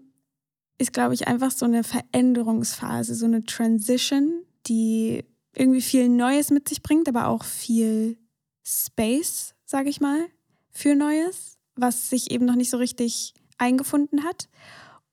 ist, 0.77 0.93
glaube 0.93 1.15
ich, 1.15 1.27
einfach 1.27 1.49
so 1.49 1.65
eine 1.65 1.83
Veränderungsphase, 1.83 3.15
so 3.15 3.25
eine 3.25 3.43
Transition, 3.43 4.43
die 4.67 5.25
irgendwie 5.55 5.81
viel 5.81 6.09
Neues 6.09 6.51
mit 6.51 6.69
sich 6.69 6.83
bringt, 6.83 7.09
aber 7.09 7.27
auch 7.27 7.43
viel 7.43 8.19
Space, 8.63 9.55
sage 9.65 9.89
ich 9.89 9.99
mal, 9.99 10.27
für 10.69 10.93
Neues, 10.93 11.57
was 11.75 12.11
sich 12.11 12.29
eben 12.29 12.45
noch 12.45 12.55
nicht 12.55 12.69
so 12.69 12.77
richtig 12.77 13.33
eingefunden 13.57 14.23
hat 14.23 14.49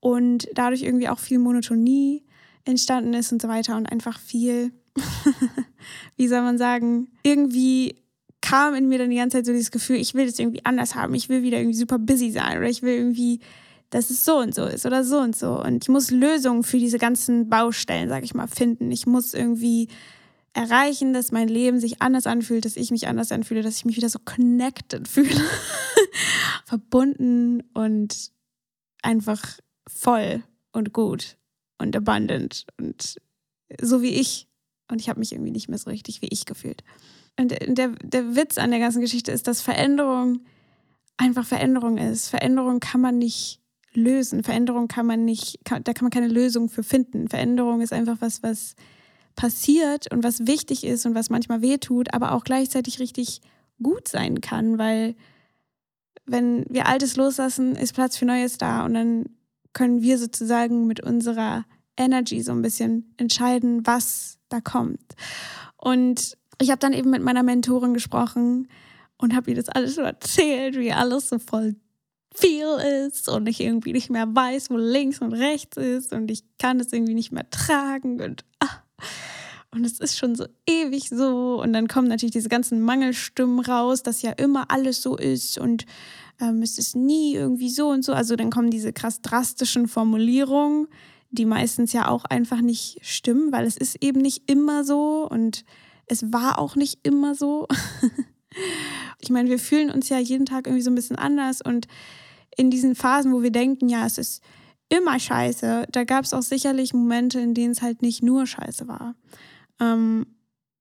und 0.01 0.49
dadurch 0.55 0.83
irgendwie 0.83 1.09
auch 1.09 1.19
viel 1.19 1.39
Monotonie 1.39 2.25
entstanden 2.65 3.15
ist 3.15 3.33
und 3.33 3.43
so 3.43 3.49
weiter 3.49 3.77
und 3.77 3.87
einfach 3.87 4.19
viel, 4.19 4.73
wie 6.17 6.29
soll 6.29 6.43
man 6.43 6.59
sagen, 6.59 7.09
irgendwie 7.23 7.97
kam 8.41 8.75
in 8.75 8.89
mir 8.89 8.99
dann 8.99 9.11
die 9.11 9.17
ganze 9.17 9.39
Zeit 9.39 9.47
so 9.47 9.53
dieses 9.53 9.71
Gefühl, 9.71 9.97
ich 9.97 10.15
will 10.15 10.27
das 10.27 10.39
irgendwie 10.39 10.65
anders 10.65 10.95
haben, 10.95 11.15
ich 11.15 11.29
will 11.29 11.43
wieder 11.43 11.59
irgendwie 11.59 11.79
super 11.79 11.99
busy 11.99 12.31
sein 12.31 12.59
oder 12.59 12.69
ich 12.69 12.83
will 12.83 12.95
irgendwie, 12.95 13.41
dass 13.89 14.11
es 14.11 14.25
so 14.25 14.37
und 14.37 14.55
so 14.55 14.65
ist 14.65 14.85
oder 14.85 15.05
so 15.05 15.19
und 15.19 15.35
so 15.35 15.63
und 15.63 15.85
ich 15.85 15.89
muss 15.89 16.11
Lösungen 16.11 16.63
für 16.63 16.79
diese 16.79 16.99
ganzen 16.99 17.49
Baustellen, 17.49 18.11
sag 18.11 18.23
ich 18.25 18.35
mal, 18.35 18.47
finden. 18.47 18.91
Ich 18.91 19.07
muss 19.07 19.33
irgendwie 19.33 19.89
erreichen, 20.53 21.15
dass 21.15 21.33
mein 21.33 21.49
Leben 21.49 21.81
sich 21.81 22.03
anders 22.03 22.27
anfühlt, 22.27 22.67
dass 22.67 22.77
ich 22.77 22.91
mich 22.91 23.09
anders 23.09 23.33
anfühle, 23.33 23.63
dass 23.63 23.79
ich 23.79 23.85
mich 23.87 23.97
wieder 23.97 24.11
so 24.11 24.19
connected 24.25 25.09
fühle, 25.09 25.41
verbunden 26.67 27.63
und 27.73 28.34
einfach 29.05 29.59
voll 29.87 30.43
und 30.73 30.93
gut 30.93 31.37
und 31.79 31.95
abundant 31.97 32.67
und 32.79 33.17
so 33.81 34.03
wie 34.03 34.15
ich. 34.15 34.49
Und 34.91 35.01
ich 35.01 35.09
habe 35.09 35.19
mich 35.19 35.33
irgendwie 35.33 35.51
nicht 35.51 35.69
mehr 35.69 35.79
so 35.79 35.91
richtig 35.91 36.23
wie 36.23 36.29
ich 36.29 36.45
gefühlt. 36.45 36.83
Und 37.39 37.51
der, 37.51 37.89
der 37.89 38.37
Witz 38.37 38.59
an 38.59 38.71
der 38.71 38.81
ganzen 38.81 39.01
Geschichte 39.01 39.33
ist, 39.33 39.47
dass 39.47 39.61
Veränderung 39.61 40.45
einfach 41.17 41.47
Veränderung 41.47 41.99
ist. 41.99 42.29
Veränderung 42.29 42.81
kann 42.81 43.01
man 43.01 43.19
nicht 43.19 43.61
lösen. 43.95 44.43
Veränderung 44.43 44.89
kann 44.89 45.07
man 45.07 45.25
nicht, 45.25 45.65
kann, 45.65 45.83
da 45.85 45.93
kann 45.93 46.05
man 46.05 46.11
keine 46.11 46.29
Lösung 46.29 46.69
für 46.69 46.83
finden. 46.83 47.29
Veränderung 47.29 47.81
ist 47.81 47.93
einfach 47.93 48.17
was, 48.21 48.43
was 48.43 48.75
passiert 49.37 50.13
und 50.13 50.23
was 50.23 50.47
wichtig 50.47 50.85
ist 50.85 51.07
und 51.07 51.15
was 51.15 51.31
manchmal 51.31 51.63
wehtut, 51.63 52.13
aber 52.13 52.33
auch 52.33 52.45
gleichzeitig 52.45 53.01
richtig 53.01 53.41
gut 53.83 54.07
sein 54.07 54.41
kann, 54.41 54.79
weil 54.79 55.17
wenn 56.27 56.65
wir 56.69 56.87
Altes 56.87 57.17
loslassen, 57.17 57.77
ist 57.77 57.95
Platz 57.95 58.17
für 58.17 58.25
Neues 58.25 58.59
da 58.59 58.85
und 58.85 58.95
dann 58.95 59.27
können 59.73 60.03
wir 60.03 60.19
sozusagen 60.19 60.87
mit 60.87 61.01
unserer 61.01 61.65
Energy 61.97 62.43
so 62.43 62.53
ein 62.53 62.63
bisschen 62.63 63.15
entscheiden, 63.17 63.87
was 63.87 64.39
da 64.49 64.61
kommt. 64.61 65.15
Und 65.77 66.37
ich 66.61 66.71
habe 66.71 66.79
dann 66.79 66.93
eben 66.93 67.11
mit 67.11 67.23
meiner 67.23 67.43
Mentorin 67.43 67.95
gesprochen 67.95 68.69
und 69.19 69.35
habe 69.35 69.51
ihr 69.51 69.57
das 69.57 69.69
alles 69.69 69.97
so 69.97 70.03
erzählt, 70.03 70.77
wie 70.79 70.93
alles 70.93 71.29
so 71.29 71.39
voll 71.39 71.77
viel 72.35 72.67
ist 73.07 73.29
und 73.29 73.49
ich 73.49 73.61
irgendwie 73.61 73.93
nicht 73.93 74.11
mehr 74.11 74.27
weiß, 74.35 74.71
wo 74.71 74.77
links 74.77 75.21
und 75.21 75.33
rechts 75.33 75.77
ist 75.77 76.13
und 76.13 76.31
ich 76.31 76.43
kann 76.59 76.81
es 76.81 76.93
irgendwie 76.93 77.15
nicht 77.15 77.33
mehr 77.33 77.49
tragen 77.51 78.21
und 78.21 78.45
ah. 78.61 78.83
Und 79.75 79.85
es 79.85 79.99
ist 79.99 80.17
schon 80.17 80.37
so 80.37 80.47
ewig 80.67 81.09
so. 81.09 81.61
Und 81.61 81.73
dann 81.73 81.89
kommen 81.89 82.09
natürlich 82.09 82.33
diese 82.33 82.49
ganzen 82.49 82.81
Mangelstimmen 82.81 83.61
raus, 83.61 84.03
dass 84.03 84.23
ja 84.23 84.31
immer 84.31 84.71
alles 84.71 85.03
so 85.03 85.17
ist 85.17 85.59
und 85.59 85.85
ähm, 86.41 86.63
es 86.63 86.79
ist 86.79 86.97
nie 86.97 87.35
irgendwie 87.35 87.71
so 87.71 87.89
und 87.89 88.05
so. 88.05 88.13
Also 88.13 88.37
dann 88.37 88.51
kommen 88.51 88.71
diese 88.71 88.93
krass 88.93 89.21
drastischen 89.21 89.89
Formulierungen, 89.89 90.89
die 91.31 91.45
meistens 91.45 91.93
ja 91.93 92.09
auch 92.09 92.25
einfach 92.25 92.61
nicht 92.61 92.99
stimmen, 93.03 93.53
weil 93.53 93.67
es 93.67 93.77
ist 93.77 94.03
eben 94.03 94.21
nicht 94.21 94.51
immer 94.51 94.85
so 94.85 95.29
und 95.29 95.65
es 96.07 96.33
war 96.33 96.59
auch 96.59 96.77
nicht 96.77 97.01
immer 97.03 97.35
so. 97.35 97.67
ich 99.19 99.31
meine, 99.31 99.51
wir 99.51 99.59
fühlen 99.59 99.91
uns 99.91 100.09
ja 100.09 100.19
jeden 100.19 100.47
Tag 100.47 100.67
irgendwie 100.67 100.83
so 100.83 100.91
ein 100.91 100.95
bisschen 100.95 101.17
anders 101.17 101.61
und 101.61 101.87
in 102.57 102.71
diesen 102.71 102.95
Phasen, 102.95 103.33
wo 103.33 103.43
wir 103.43 103.51
denken, 103.51 103.89
ja, 103.89 104.07
es 104.07 104.19
ist 104.19 104.43
immer 104.89 105.19
scheiße, 105.19 105.87
da 105.91 106.05
gab 106.05 106.25
es 106.25 106.35
auch 106.35 106.43
sicherlich 106.43 106.95
Momente, 106.95 107.41
in 107.41 107.55
denen 107.55 107.73
es 107.73 107.83
halt 107.83 108.03
nicht 108.03 108.23
nur 108.23 108.47
scheiße 108.47 108.87
war. 108.87 109.17
Ähm, 109.81 110.27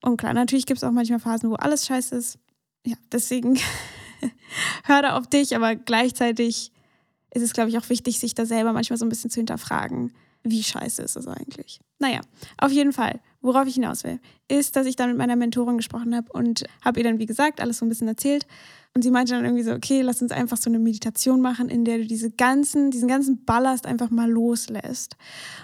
und 0.02 0.18
klar, 0.18 0.34
natürlich 0.34 0.66
gibt 0.66 0.78
es 0.78 0.84
auch 0.84 0.92
manchmal 0.92 1.20
Phasen, 1.20 1.50
wo 1.50 1.56
alles 1.56 1.86
scheiße 1.86 2.16
ist. 2.16 2.38
Ja, 2.86 2.96
deswegen 3.12 3.58
hör 4.84 5.02
da 5.02 5.18
auf 5.18 5.28
dich, 5.28 5.56
aber 5.56 5.76
gleichzeitig 5.76 6.72
ist 7.34 7.42
es, 7.42 7.54
glaube 7.54 7.70
ich, 7.70 7.78
auch 7.78 7.90
wichtig, 7.90 8.20
sich 8.20 8.36
da 8.36 8.46
selber 8.46 8.74
manchmal 8.74 8.98
so 8.98 9.06
ein 9.06 9.10
bisschen 9.10 9.30
zu 9.30 9.40
hinterfragen. 9.40 10.14
wie 10.44 10.62
scheiße 10.62 11.02
ist 11.02 11.16
das 11.16 11.26
eigentlich? 11.26 11.80
Naja, 12.00 12.20
auf 12.58 12.72
jeden 12.72 12.92
Fall, 12.92 13.22
worauf 13.40 13.66
ich 13.66 13.76
hinaus 13.76 14.04
will, 14.04 14.20
ist, 14.50 14.76
dass 14.76 14.86
ich 14.86 14.98
dann 14.98 15.10
mit 15.10 15.18
meiner 15.18 15.38
Mentorin 15.38 15.78
gesprochen 15.78 16.14
habe 16.14 16.32
und 16.34 16.66
habe 16.84 17.00
ihr 17.00 17.06
dann, 17.06 17.18
wie 17.18 17.26
gesagt, 17.26 17.62
alles 17.62 17.78
so 17.78 17.86
ein 17.86 17.90
bisschen 17.90 18.10
erzählt. 18.10 18.46
Und 18.94 19.04
sie 19.04 19.10
meinte 19.10 19.34
dann 19.34 19.46
irgendwie 19.46 19.64
so, 19.64 19.72
okay, 19.72 20.02
lass 20.02 20.22
uns 20.22 20.34
einfach 20.34 20.58
so 20.58 20.70
eine 20.70 20.80
Meditation 20.80 21.40
machen, 21.40 21.70
in 21.70 21.86
der 21.86 22.00
du 22.00 22.06
diese 22.06 22.30
ganzen, 22.30 22.92
diesen 22.92 23.08
ganzen 23.08 23.46
Ballast 23.46 23.86
einfach 23.86 24.10
mal 24.10 24.30
loslässt. 24.30 25.16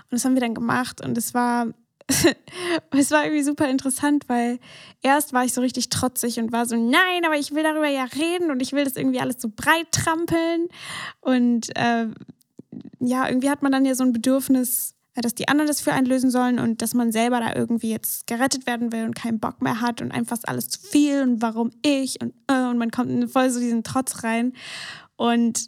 Und 0.03 0.13
das 0.13 0.23
haben 0.23 0.33
wir 0.33 0.41
dann 0.41 0.55
gemacht 0.55 1.03
und 1.03 1.17
es 1.17 1.33
war 1.33 1.67
es 2.91 3.11
war 3.11 3.23
irgendwie 3.23 3.43
super 3.43 3.69
interessant, 3.69 4.25
weil 4.27 4.59
erst 5.01 5.33
war 5.33 5.45
ich 5.45 5.53
so 5.53 5.61
richtig 5.61 5.89
trotzig 5.89 6.39
und 6.39 6.51
war 6.51 6.65
so, 6.65 6.75
nein, 6.75 7.25
aber 7.25 7.37
ich 7.37 7.53
will 7.53 7.63
darüber 7.63 7.87
ja 7.87 8.05
reden 8.05 8.51
und 8.51 8.61
ich 8.61 8.73
will 8.73 8.83
das 8.83 8.95
irgendwie 8.95 9.19
alles 9.19 9.39
so 9.39 9.49
breit 9.55 9.91
trampeln. 9.91 10.67
Und 11.21 11.75
äh, 11.75 12.07
ja, 12.99 13.27
irgendwie 13.27 13.49
hat 13.49 13.61
man 13.61 13.71
dann 13.71 13.85
ja 13.85 13.95
so 13.95 14.03
ein 14.03 14.13
Bedürfnis, 14.13 14.95
äh, 15.15 15.21
dass 15.21 15.35
die 15.35 15.47
anderen 15.47 15.67
das 15.67 15.81
für 15.81 15.93
einen 15.93 16.07
lösen 16.07 16.31
sollen 16.31 16.59
und 16.59 16.81
dass 16.81 16.93
man 16.93 17.11
selber 17.11 17.39
da 17.39 17.55
irgendwie 17.55 17.91
jetzt 17.91 18.27
gerettet 18.27 18.65
werden 18.65 18.91
will 18.91 19.05
und 19.05 19.15
keinen 19.15 19.39
Bock 19.39 19.61
mehr 19.61 19.81
hat 19.81 20.01
und 20.01 20.11
einfach 20.11 20.37
alles 20.43 20.69
zu 20.69 20.79
viel 20.79 21.21
und 21.21 21.41
warum 21.41 21.71
ich 21.83 22.21
und, 22.21 22.33
äh, 22.47 22.65
und 22.65 22.77
man 22.77 22.91
kommt 22.91 23.11
in 23.11 23.27
voll 23.27 23.49
so 23.49 23.59
diesen 23.59 23.83
Trotz 23.83 24.23
rein. 24.23 24.53
Und 25.15 25.67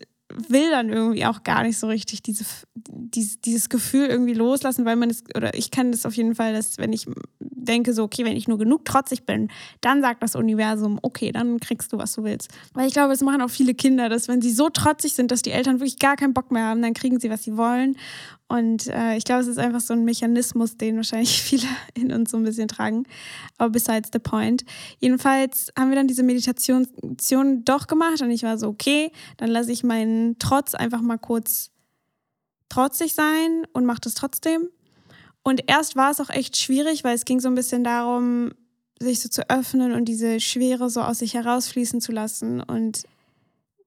will 0.49 0.69
dann 0.69 0.89
irgendwie 0.89 1.25
auch 1.25 1.43
gar 1.43 1.63
nicht 1.63 1.77
so 1.77 1.87
richtig 1.87 2.21
diese, 2.21 2.45
dieses, 2.75 3.41
dieses 3.41 3.69
Gefühl 3.69 4.07
irgendwie 4.07 4.33
loslassen, 4.33 4.85
weil 4.85 4.95
man 4.95 5.09
es, 5.09 5.23
oder 5.35 5.53
ich 5.53 5.71
kann 5.71 5.91
das 5.91 6.05
auf 6.05 6.15
jeden 6.15 6.35
Fall, 6.35 6.53
dass 6.53 6.77
wenn 6.77 6.93
ich 6.93 7.07
denke 7.39 7.93
so, 7.93 8.03
okay, 8.03 8.25
wenn 8.25 8.35
ich 8.35 8.47
nur 8.47 8.57
genug 8.57 8.85
trotzig 8.85 9.25
bin, 9.25 9.49
dann 9.81 10.01
sagt 10.01 10.23
das 10.23 10.35
Universum, 10.35 10.99
okay, 11.01 11.31
dann 11.31 11.59
kriegst 11.59 11.93
du, 11.93 11.97
was 11.97 12.13
du 12.13 12.23
willst. 12.23 12.49
Weil 12.73 12.87
ich 12.87 12.93
glaube, 12.93 13.13
es 13.13 13.21
machen 13.21 13.41
auch 13.41 13.49
viele 13.49 13.73
Kinder, 13.73 14.09
dass 14.09 14.27
wenn 14.27 14.41
sie 14.41 14.51
so 14.51 14.69
trotzig 14.69 15.13
sind, 15.13 15.31
dass 15.31 15.41
die 15.41 15.51
Eltern 15.51 15.79
wirklich 15.79 15.99
gar 15.99 16.15
keinen 16.15 16.33
Bock 16.33 16.51
mehr 16.51 16.63
haben, 16.63 16.81
dann 16.81 16.93
kriegen 16.93 17.19
sie, 17.19 17.29
was 17.29 17.43
sie 17.43 17.57
wollen. 17.57 17.95
Und 18.51 18.87
äh, 18.87 19.15
ich 19.15 19.23
glaube, 19.23 19.43
es 19.43 19.47
ist 19.47 19.59
einfach 19.59 19.79
so 19.79 19.93
ein 19.93 20.03
Mechanismus, 20.03 20.75
den 20.75 20.97
wahrscheinlich 20.97 21.41
viele 21.41 21.67
in 21.93 22.11
uns 22.11 22.31
so 22.31 22.37
ein 22.37 22.43
bisschen 22.43 22.67
tragen. 22.67 23.05
Aber 23.57 23.69
besides 23.69 24.09
the 24.11 24.19
point. 24.19 24.65
Jedenfalls 24.99 25.71
haben 25.79 25.87
wir 25.87 25.95
dann 25.95 26.07
diese 26.07 26.23
Meditation 26.23 26.85
doch 27.63 27.87
gemacht 27.87 28.21
und 28.21 28.29
ich 28.29 28.43
war 28.43 28.57
so, 28.57 28.67
okay, 28.67 29.13
dann 29.37 29.49
lasse 29.49 29.71
ich 29.71 29.85
meinen 29.85 30.37
Trotz 30.37 30.75
einfach 30.75 31.01
mal 31.01 31.17
kurz 31.17 31.71
trotzig 32.67 33.13
sein 33.13 33.65
und 33.71 33.85
mache 33.85 34.01
das 34.01 34.15
trotzdem. 34.15 34.67
Und 35.43 35.69
erst 35.69 35.95
war 35.95 36.11
es 36.11 36.19
auch 36.19 36.29
echt 36.29 36.57
schwierig, 36.57 37.05
weil 37.05 37.15
es 37.15 37.23
ging 37.23 37.39
so 37.39 37.47
ein 37.47 37.55
bisschen 37.55 37.85
darum, 37.85 38.51
sich 38.99 39.21
so 39.21 39.29
zu 39.29 39.49
öffnen 39.49 39.93
und 39.93 40.05
diese 40.05 40.41
Schwere 40.41 40.89
so 40.89 41.01
aus 41.01 41.19
sich 41.19 41.35
herausfließen 41.35 42.01
zu 42.01 42.11
lassen. 42.11 42.59
Und 42.59 43.03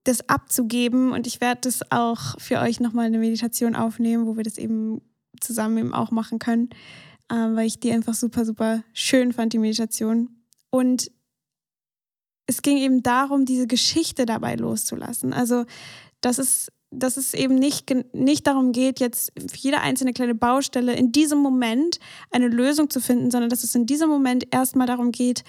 das 0.05 0.29
abzugeben. 0.29 1.11
Und 1.11 1.27
ich 1.27 1.41
werde 1.41 1.61
das 1.61 1.91
auch 1.91 2.39
für 2.39 2.59
euch 2.59 2.79
nochmal 2.79 3.07
eine 3.07 3.17
Meditation 3.17 3.75
aufnehmen, 3.75 4.25
wo 4.25 4.37
wir 4.37 4.43
das 4.43 4.57
eben 4.57 5.01
zusammen 5.41 5.77
eben 5.77 5.93
auch 5.93 6.11
machen 6.11 6.39
können, 6.39 6.69
äh, 7.29 7.35
weil 7.35 7.67
ich 7.67 7.79
die 7.79 7.91
einfach 7.91 8.13
super, 8.13 8.45
super 8.45 8.83
schön 8.93 9.33
fand, 9.33 9.53
die 9.53 9.59
Meditation. 9.59 10.29
Und 10.69 11.11
es 12.47 12.61
ging 12.61 12.77
eben 12.77 13.03
darum, 13.03 13.45
diese 13.45 13.67
Geschichte 13.67 14.25
dabei 14.25 14.55
loszulassen. 14.55 15.33
Also, 15.33 15.65
dass 16.21 16.37
es, 16.37 16.71
dass 16.91 17.17
es 17.17 17.33
eben 17.33 17.55
nicht, 17.55 17.91
nicht 18.13 18.47
darum 18.47 18.71
geht, 18.71 18.99
jetzt 18.99 19.31
für 19.35 19.57
jede 19.57 19.81
einzelne 19.81 20.13
kleine 20.13 20.35
Baustelle 20.35 20.93
in 20.93 21.11
diesem 21.11 21.39
Moment 21.39 21.99
eine 22.29 22.47
Lösung 22.47 22.89
zu 22.89 23.01
finden, 23.01 23.31
sondern 23.31 23.49
dass 23.49 23.63
es 23.63 23.73
in 23.73 23.85
diesem 23.85 24.09
Moment 24.09 24.47
erstmal 24.51 24.87
darum 24.87 25.11
geht, 25.11 25.43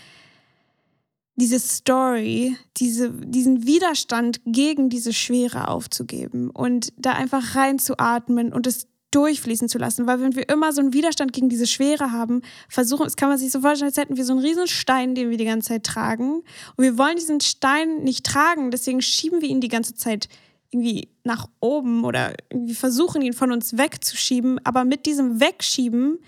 diese 1.37 1.59
Story, 1.59 2.57
diese, 2.79 3.11
diesen 3.11 3.67
Widerstand 3.67 4.41
gegen 4.47 4.89
diese 4.89 5.13
Schwere 5.13 5.69
aufzugeben 5.69 6.51
und 6.51 6.93
da 6.97 7.13
einfach 7.13 7.55
reinzuatmen 7.55 8.53
und 8.53 8.67
es 8.67 8.89
durchfließen 9.11 9.69
zu 9.69 9.79
lassen. 9.79 10.07
Weil 10.07 10.21
wenn 10.21 10.35
wir 10.35 10.49
immer 10.49 10.73
so 10.73 10.81
einen 10.81 10.93
Widerstand 10.93 11.33
gegen 11.33 11.49
diese 11.49 11.67
Schwere 11.67 12.11
haben, 12.11 12.43
versuchen, 12.69 13.05
das 13.05 13.17
kann 13.17 13.29
man 13.29 13.39
sich 13.39 13.53
so 13.53 13.61
vorstellen, 13.61 13.89
als 13.89 13.99
hätten 13.99 14.17
wir 14.17 14.25
so 14.25 14.33
einen 14.33 14.43
riesen 14.43 14.67
Stein, 14.67 15.15
den 15.15 15.31
wir 15.31 15.37
die 15.37 15.45
ganze 15.45 15.69
Zeit 15.69 15.85
tragen. 15.85 16.43
Und 16.77 16.85
wir 16.85 16.99
wollen 16.99 17.17
diesen 17.17 17.41
Stein 17.41 18.03
nicht 18.03 18.25
tragen, 18.27 18.71
deswegen 18.71 19.03
schieben 19.03 19.43
wir 19.43 19.49
ihn 19.49 19.61
die 19.61 19.69
ganze 19.69 19.95
Zeit 19.95 20.29
irgendwie 20.71 21.09
nach 21.23 21.47
oben 21.61 22.05
oder 22.05 22.35
irgendwie 22.51 22.75
versuchen 22.75 23.23
ihn 23.23 23.33
von 23.33 23.53
uns 23.53 23.79
wegzuschieben. 23.79 24.61
Aber 24.65 24.85
mit 24.85 25.07
diesem 25.07 25.41
Wegschieben 25.41 26.19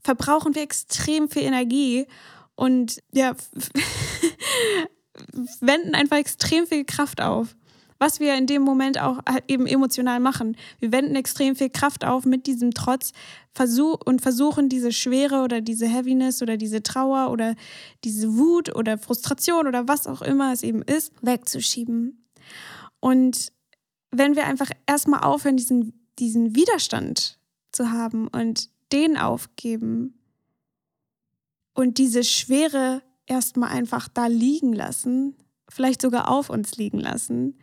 verbrauchen 0.00 0.54
wir 0.54 0.62
extrem 0.62 1.30
viel 1.30 1.42
Energie 1.42 2.06
und 2.56 3.02
ja, 3.12 3.34
wenden 5.60 5.94
einfach 5.94 6.16
extrem 6.16 6.66
viel 6.66 6.84
Kraft 6.84 7.20
auf. 7.20 7.56
Was 7.98 8.18
wir 8.20 8.34
in 8.34 8.46
dem 8.46 8.62
Moment 8.62 9.00
auch 9.00 9.20
halt 9.26 9.44
eben 9.48 9.66
emotional 9.66 10.18
machen. 10.18 10.56
Wir 10.80 10.90
wenden 10.90 11.14
extrem 11.14 11.54
viel 11.54 11.70
Kraft 11.70 12.04
auf 12.04 12.24
mit 12.24 12.46
diesem 12.46 12.72
Trotz 12.72 13.12
versuch 13.52 14.00
und 14.04 14.20
versuchen 14.20 14.68
diese 14.68 14.92
Schwere 14.92 15.42
oder 15.42 15.60
diese 15.60 15.86
Heaviness 15.86 16.42
oder 16.42 16.56
diese 16.56 16.82
Trauer 16.82 17.30
oder 17.30 17.54
diese 18.02 18.36
Wut 18.36 18.74
oder 18.74 18.98
Frustration 18.98 19.68
oder 19.68 19.86
was 19.86 20.06
auch 20.06 20.22
immer 20.22 20.52
es 20.52 20.64
eben 20.64 20.82
ist, 20.82 21.12
wegzuschieben. 21.22 22.26
Und 23.00 23.52
wenn 24.10 24.36
wir 24.36 24.46
einfach 24.46 24.70
erstmal 24.86 25.20
aufhören, 25.20 25.56
diesen, 25.56 26.06
diesen 26.18 26.56
Widerstand 26.56 27.38
zu 27.70 27.90
haben 27.90 28.28
und 28.28 28.70
den 28.92 29.16
aufgeben 29.16 30.18
und 31.74 31.98
diese 31.98 32.24
Schwere 32.24 33.02
erstmal 33.26 33.70
einfach 33.70 34.08
da 34.08 34.26
liegen 34.26 34.72
lassen, 34.72 35.36
vielleicht 35.68 36.02
sogar 36.02 36.28
auf 36.28 36.50
uns 36.50 36.76
liegen 36.76 36.98
lassen 36.98 37.58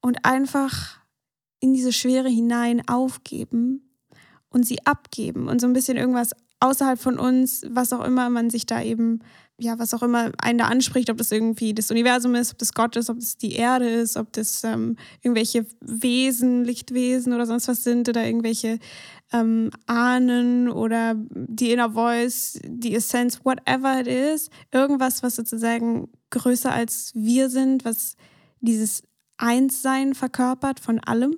und 0.00 0.24
einfach 0.24 0.98
in 1.60 1.74
diese 1.74 1.92
Schwere 1.92 2.28
hinein 2.28 2.86
aufgeben 2.88 3.90
und 4.50 4.66
sie 4.66 4.84
abgeben 4.86 5.48
und 5.48 5.60
so 5.60 5.66
ein 5.66 5.72
bisschen 5.72 5.96
irgendwas 5.96 6.32
außerhalb 6.60 6.98
von 6.98 7.18
uns, 7.18 7.64
was 7.70 7.92
auch 7.92 8.04
immer 8.04 8.30
man 8.30 8.50
sich 8.50 8.66
da 8.66 8.82
eben, 8.82 9.20
ja, 9.58 9.78
was 9.78 9.94
auch 9.94 10.02
immer 10.02 10.32
einen 10.38 10.58
da 10.58 10.66
anspricht, 10.66 11.10
ob 11.10 11.18
das 11.18 11.30
irgendwie 11.30 11.74
das 11.74 11.90
Universum 11.90 12.34
ist, 12.34 12.52
ob 12.52 12.58
das 12.58 12.74
Gott 12.74 12.96
ist, 12.96 13.10
ob 13.10 13.18
das 13.18 13.36
die 13.36 13.54
Erde 13.54 13.88
ist, 13.88 14.16
ob 14.16 14.32
das 14.32 14.64
ähm, 14.64 14.96
irgendwelche 15.22 15.66
Wesen, 15.80 16.64
Lichtwesen 16.64 17.32
oder 17.32 17.46
sonst 17.46 17.68
was 17.68 17.84
sind 17.84 18.08
oder 18.08 18.24
irgendwelche 18.24 18.78
ähm, 19.32 19.70
Ahnen 19.86 20.68
oder 20.68 21.14
die 21.16 21.72
Inner 21.72 21.90
Voice, 21.92 22.58
die 22.64 22.94
Essenz, 22.94 23.44
whatever 23.44 24.00
it 24.00 24.06
is, 24.06 24.50
irgendwas, 24.72 25.22
was 25.22 25.36
sozusagen 25.36 26.08
größer 26.30 26.72
als 26.72 27.12
wir 27.14 27.50
sind, 27.50 27.84
was 27.84 28.16
dieses 28.60 29.02
Einssein 29.36 30.14
verkörpert 30.14 30.80
von 30.80 30.98
allem, 31.00 31.36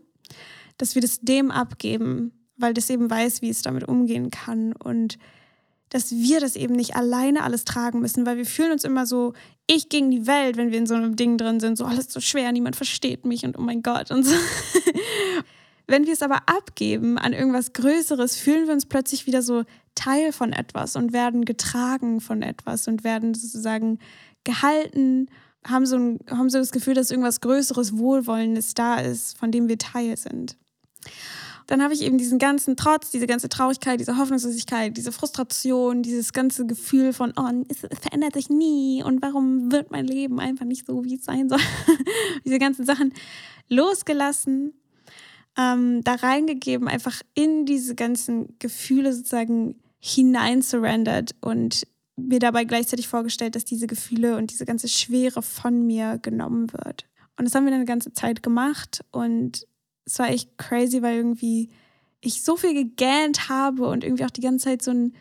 dass 0.79 0.95
wir 0.95 1.03
das 1.03 1.21
dem 1.21 1.51
abgeben, 1.51 2.33
weil 2.57 2.75
das 2.75 2.91
eben 2.91 3.11
weiß, 3.11 3.43
wie 3.43 3.51
es 3.51 3.63
damit 3.63 3.87
umgehen 3.87 4.31
kann 4.31 4.73
und 4.73 5.19
dass 5.91 6.13
wir 6.13 6.39
das 6.39 6.55
eben 6.55 6.75
nicht 6.75 6.95
alleine 6.95 7.43
alles 7.43 7.65
tragen 7.65 8.01
müssen, 8.01 8.25
weil 8.25 8.37
wir 8.37 8.47
fühlen 8.47 8.71
uns 8.71 8.85
immer 8.85 9.07
so, 9.07 9.35
ich 9.67 9.89
gegen 9.89 10.11
die 10.11 10.27
Welt, 10.27 10.57
wenn 10.57 10.71
wir 10.71 10.79
in 10.79 10.87
so 10.87 10.95
einem 10.95 11.17
Ding 11.17 11.37
drin 11.37 11.59
sind, 11.59 11.77
so 11.77 11.85
alles 11.85 12.13
so 12.13 12.21
schwer, 12.21 12.53
niemand 12.53 12.77
versteht 12.77 13.27
mich 13.27 13.45
und 13.45 13.59
oh 13.59 13.63
mein 13.63 13.83
Gott 13.83 14.11
und 14.11 14.25
so. 14.25 14.35
Wenn 15.91 16.07
wir 16.07 16.13
es 16.13 16.23
aber 16.23 16.43
abgeben 16.47 17.19
an 17.19 17.33
irgendwas 17.33 17.73
Größeres, 17.73 18.37
fühlen 18.37 18.69
wir 18.69 18.75
uns 18.75 18.87
plötzlich 18.87 19.27
wieder 19.27 19.43
so 19.43 19.65
Teil 19.97 20.31
von 20.33 20.53
etwas 20.53 20.95
und 20.95 21.13
werden 21.13 21.45
getragen 21.45 22.21
von 22.21 22.43
etwas 22.43 22.87
und 22.87 23.03
werden 23.03 23.35
sozusagen 23.35 23.99
gehalten, 24.45 25.27
haben 25.67 25.87
so, 25.87 25.97
ein, 25.97 26.21
haben 26.31 26.49
so 26.49 26.59
das 26.59 26.71
Gefühl, 26.71 26.95
dass 26.95 27.11
irgendwas 27.11 27.41
Größeres, 27.41 27.99
Wohlwollendes 27.99 28.75
da 28.75 29.01
ist, 29.01 29.37
von 29.37 29.51
dem 29.51 29.67
wir 29.67 29.79
Teil 29.79 30.17
sind. 30.17 30.57
Dann 31.67 31.83
habe 31.83 31.93
ich 31.93 32.03
eben 32.03 32.19
diesen 32.19 32.39
ganzen 32.39 32.77
Trotz, 32.77 33.11
diese 33.11 33.27
ganze 33.27 33.49
Traurigkeit, 33.49 33.99
diese 33.99 34.17
Hoffnungslosigkeit, 34.17 34.97
diese 34.97 35.11
Frustration, 35.11 36.05
dieses 36.05 36.33
ganze 36.33 36.67
Gefühl 36.67 37.13
von, 37.13 37.33
oh, 37.37 37.65
es 37.69 37.81
verändert 38.01 38.35
sich 38.35 38.49
nie 38.49 39.03
und 39.03 39.23
warum 39.23 39.73
wird 39.73 39.91
mein 39.91 40.07
Leben 40.07 40.39
einfach 40.39 40.67
nicht 40.67 40.87
so, 40.87 41.05
wie 41.05 41.17
es 41.17 41.25
sein 41.25 41.49
soll. 41.49 41.59
diese 42.45 42.61
ganzen 42.61 42.87
Sachen 42.87 43.13
losgelassen 43.69 44.75
ähm, 45.59 46.03
da 46.03 46.15
reingegeben, 46.15 46.89
einfach 46.89 47.23
in 47.35 47.67
diese 47.67 47.95
ganzen 47.95 48.57
Gefühle 48.59 49.13
sozusagen 49.13 49.77
hinein 49.99 50.63
surrendered 50.63 51.35
und 51.41 51.87
mir 52.17 52.39
dabei 52.39 52.65
gleichzeitig 52.65 53.09
vorgestellt, 53.09 53.55
dass 53.55 53.65
diese 53.65 53.87
Gefühle 53.87 54.37
und 54.37 54.51
diese 54.51 54.67
ganze 54.67 54.89
Schwere 54.89 55.43
von 55.43 55.87
mir 55.87 56.19
genommen 56.19 56.73
wird. 56.73 57.07
Und 57.37 57.45
das 57.45 57.55
haben 57.55 57.65
wir 57.65 57.71
dann 57.71 57.81
eine 57.81 57.87
ganze 57.87 58.13
Zeit 58.13 58.43
gemacht 58.43 59.03
und 59.11 59.67
es 60.05 60.19
war 60.19 60.29
echt 60.29 60.59
crazy, 60.59 61.03
weil 61.03 61.17
irgendwie 61.17 61.71
ich 62.21 62.43
so 62.43 62.57
viel 62.57 62.75
gegähnt 62.75 63.49
habe 63.49 63.89
und 63.89 64.05
irgendwie 64.05 64.25
auch 64.25 64.31
die 64.31 64.43
ganze 64.43 64.67
Zeit 64.67 64.83
so 64.83 64.91
ein, 64.91 65.15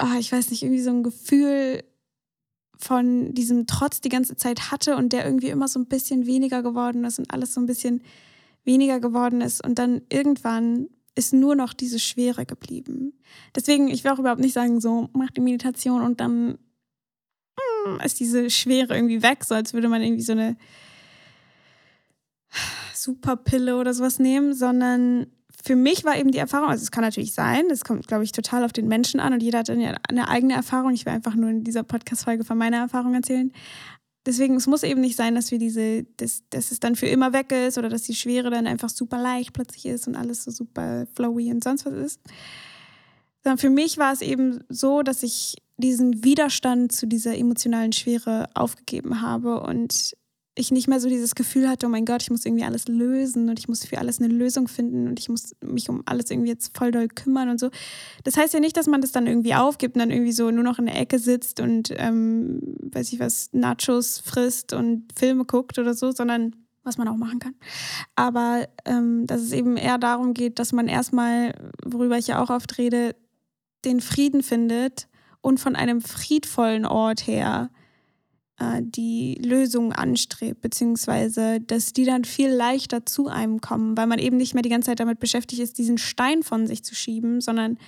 oh, 0.00 0.18
ich 0.18 0.30
weiß 0.30 0.50
nicht, 0.50 0.62
irgendwie 0.62 0.82
so 0.82 0.90
ein 0.90 1.02
Gefühl 1.02 1.82
von 2.78 3.34
diesem 3.34 3.66
Trotz 3.66 4.00
die 4.00 4.08
ganze 4.08 4.36
Zeit 4.36 4.70
hatte 4.70 4.96
und 4.96 5.12
der 5.12 5.24
irgendwie 5.24 5.48
immer 5.48 5.68
so 5.68 5.78
ein 5.80 5.86
bisschen 5.86 6.26
weniger 6.26 6.62
geworden 6.62 7.04
ist 7.04 7.18
und 7.18 7.30
alles 7.32 7.54
so 7.54 7.60
ein 7.60 7.66
bisschen 7.66 8.02
weniger 8.64 9.00
geworden 9.00 9.40
ist 9.40 9.64
und 9.64 9.78
dann 9.78 10.02
irgendwann 10.10 10.88
ist 11.14 11.32
nur 11.32 11.54
noch 11.54 11.72
diese 11.72 11.98
Schwere 11.98 12.44
geblieben. 12.44 13.12
Deswegen, 13.54 13.88
ich 13.88 14.02
will 14.04 14.10
auch 14.10 14.18
überhaupt 14.18 14.40
nicht 14.40 14.54
sagen, 14.54 14.80
so, 14.80 15.08
mach 15.12 15.30
die 15.30 15.40
Meditation 15.40 16.02
und 16.02 16.20
dann 16.20 16.58
mm, 17.86 18.00
ist 18.04 18.18
diese 18.18 18.50
Schwere 18.50 18.96
irgendwie 18.96 19.22
weg, 19.22 19.44
so 19.44 19.54
als 19.54 19.74
würde 19.74 19.88
man 19.88 20.02
irgendwie 20.02 20.22
so 20.22 20.32
eine 20.32 20.56
Superpille 22.94 23.76
oder 23.76 23.94
sowas 23.94 24.18
nehmen, 24.18 24.54
sondern 24.54 25.26
für 25.62 25.76
mich 25.76 26.04
war 26.04 26.18
eben 26.18 26.30
die 26.30 26.38
Erfahrung, 26.38 26.68
also 26.68 26.82
es 26.82 26.90
kann 26.90 27.04
natürlich 27.04 27.32
sein, 27.32 27.70
es 27.70 27.84
kommt, 27.84 28.06
glaube 28.06 28.24
ich, 28.24 28.32
total 28.32 28.64
auf 28.64 28.72
den 28.72 28.88
Menschen 28.88 29.20
an 29.20 29.32
und 29.32 29.42
jeder 29.42 29.60
hat 29.60 29.68
dann 29.68 29.80
ja 29.80 29.94
eine 30.08 30.28
eigene 30.28 30.54
Erfahrung. 30.54 30.92
Ich 30.92 31.06
will 31.06 31.12
einfach 31.12 31.34
nur 31.34 31.48
in 31.48 31.64
dieser 31.64 31.82
Podcast-Folge 31.82 32.44
von 32.44 32.58
meiner 32.58 32.78
Erfahrung 32.78 33.14
erzählen. 33.14 33.50
Deswegen, 34.26 34.56
es 34.56 34.66
muss 34.66 34.82
eben 34.82 35.00
nicht 35.00 35.16
sein, 35.16 35.34
dass 35.34 35.50
wir 35.50 35.58
diese, 35.58 36.04
dass, 36.16 36.42
dass 36.48 36.70
es 36.70 36.80
dann 36.80 36.96
für 36.96 37.06
immer 37.06 37.32
weg 37.32 37.52
ist 37.52 37.76
oder 37.76 37.90
dass 37.90 38.02
die 38.02 38.14
Schwere 38.14 38.50
dann 38.50 38.66
einfach 38.66 38.88
super 38.88 39.18
leicht 39.18 39.52
plötzlich 39.52 39.86
ist 39.86 40.08
und 40.08 40.16
alles 40.16 40.44
so 40.44 40.50
super 40.50 41.06
flowy 41.14 41.50
und 41.50 41.62
sonst 41.62 41.84
was 41.84 41.92
ist. 41.94 42.20
Sondern 43.42 43.58
für 43.58 43.70
mich 43.70 43.98
war 43.98 44.12
es 44.12 44.22
eben 44.22 44.64
so, 44.70 45.02
dass 45.02 45.22
ich 45.22 45.56
diesen 45.76 46.24
Widerstand 46.24 46.92
zu 46.92 47.06
dieser 47.06 47.36
emotionalen 47.36 47.92
Schwere 47.92 48.48
aufgegeben 48.54 49.20
habe 49.20 49.60
und 49.60 50.14
ich 50.56 50.70
nicht 50.70 50.86
mehr 50.86 51.00
so 51.00 51.08
dieses 51.08 51.34
Gefühl 51.34 51.68
hatte, 51.68 51.86
oh 51.86 51.88
mein 51.88 52.04
Gott, 52.04 52.22
ich 52.22 52.30
muss 52.30 52.44
irgendwie 52.44 52.64
alles 52.64 52.86
lösen 52.86 53.48
und 53.48 53.58
ich 53.58 53.66
muss 53.66 53.84
für 53.84 53.98
alles 53.98 54.20
eine 54.20 54.32
Lösung 54.32 54.68
finden 54.68 55.08
und 55.08 55.18
ich 55.18 55.28
muss 55.28 55.54
mich 55.60 55.88
um 55.88 56.02
alles 56.06 56.30
irgendwie 56.30 56.50
jetzt 56.50 56.76
voll 56.76 56.92
doll 56.92 57.08
kümmern 57.08 57.48
und 57.48 57.58
so. 57.58 57.70
Das 58.22 58.36
heißt 58.36 58.54
ja 58.54 58.60
nicht, 58.60 58.76
dass 58.76 58.86
man 58.86 59.00
das 59.00 59.10
dann 59.10 59.26
irgendwie 59.26 59.54
aufgibt 59.54 59.96
und 59.96 60.00
dann 60.00 60.10
irgendwie 60.10 60.32
so 60.32 60.50
nur 60.50 60.62
noch 60.62 60.78
in 60.78 60.86
der 60.86 61.00
Ecke 61.00 61.18
sitzt 61.18 61.58
und, 61.60 61.92
ähm, 61.96 62.60
weiß 62.92 63.12
ich 63.12 63.18
was, 63.18 63.50
Nachos 63.52 64.20
frisst 64.20 64.72
und 64.72 65.12
Filme 65.16 65.44
guckt 65.44 65.78
oder 65.78 65.94
so, 65.94 66.12
sondern 66.12 66.54
was 66.84 66.98
man 66.98 67.08
auch 67.08 67.16
machen 67.16 67.40
kann. 67.40 67.54
Aber 68.14 68.68
ähm, 68.84 69.26
dass 69.26 69.40
es 69.40 69.52
eben 69.52 69.76
eher 69.76 69.98
darum 69.98 70.34
geht, 70.34 70.58
dass 70.58 70.72
man 70.72 70.86
erstmal, 70.86 71.54
worüber 71.84 72.16
ich 72.16 72.28
ja 72.28 72.40
auch 72.40 72.50
oft 72.50 72.78
rede, 72.78 73.16
den 73.84 74.00
Frieden 74.00 74.42
findet 74.42 75.08
und 75.40 75.58
von 75.58 75.74
einem 75.74 76.00
friedvollen 76.00 76.86
Ort 76.86 77.26
her 77.26 77.70
äh, 78.58 78.82
die 78.82 79.34
Lösung 79.42 79.92
anstrebt, 79.92 80.60
beziehungsweise 80.60 81.60
dass 81.60 81.92
die 81.92 82.04
dann 82.04 82.24
viel 82.24 82.50
leichter 82.50 83.04
zu 83.04 83.28
einem 83.28 83.60
kommen, 83.60 83.96
weil 83.96 84.06
man 84.06 84.18
eben 84.18 84.36
nicht 84.36 84.54
mehr 84.54 84.62
die 84.62 84.68
ganze 84.68 84.90
Zeit 84.90 85.00
damit 85.00 85.20
beschäftigt 85.20 85.60
ist, 85.60 85.78
diesen 85.78 85.98
Stein 85.98 86.42
von 86.42 86.66
sich 86.66 86.84
zu 86.84 86.94
schieben, 86.94 87.40
sondern 87.40 87.78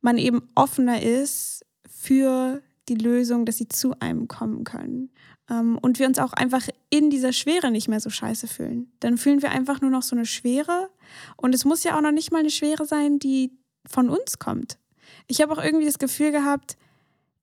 man 0.00 0.18
eben 0.18 0.42
offener 0.54 1.02
ist 1.02 1.64
für 1.88 2.62
die 2.88 2.94
Lösung, 2.94 3.46
dass 3.46 3.56
sie 3.56 3.68
zu 3.68 3.98
einem 4.00 4.28
kommen 4.28 4.64
können. 4.64 5.10
Ähm, 5.50 5.78
und 5.80 5.98
wir 5.98 6.06
uns 6.06 6.18
auch 6.18 6.32
einfach 6.32 6.68
in 6.90 7.10
dieser 7.10 7.32
Schwere 7.32 7.70
nicht 7.70 7.88
mehr 7.88 8.00
so 8.00 8.10
scheiße 8.10 8.46
fühlen. 8.46 8.92
Dann 9.00 9.18
fühlen 9.18 9.42
wir 9.42 9.50
einfach 9.50 9.80
nur 9.80 9.90
noch 9.90 10.02
so 10.02 10.14
eine 10.14 10.26
Schwere. 10.26 10.90
Und 11.36 11.54
es 11.54 11.64
muss 11.64 11.84
ja 11.84 11.96
auch 11.96 12.02
noch 12.02 12.12
nicht 12.12 12.32
mal 12.32 12.40
eine 12.40 12.50
Schwere 12.50 12.84
sein, 12.84 13.18
die 13.18 13.50
von 13.86 14.08
uns 14.08 14.38
kommt. 14.38 14.78
Ich 15.26 15.40
habe 15.40 15.52
auch 15.52 15.62
irgendwie 15.62 15.86
das 15.86 15.98
Gefühl 15.98 16.32
gehabt, 16.32 16.76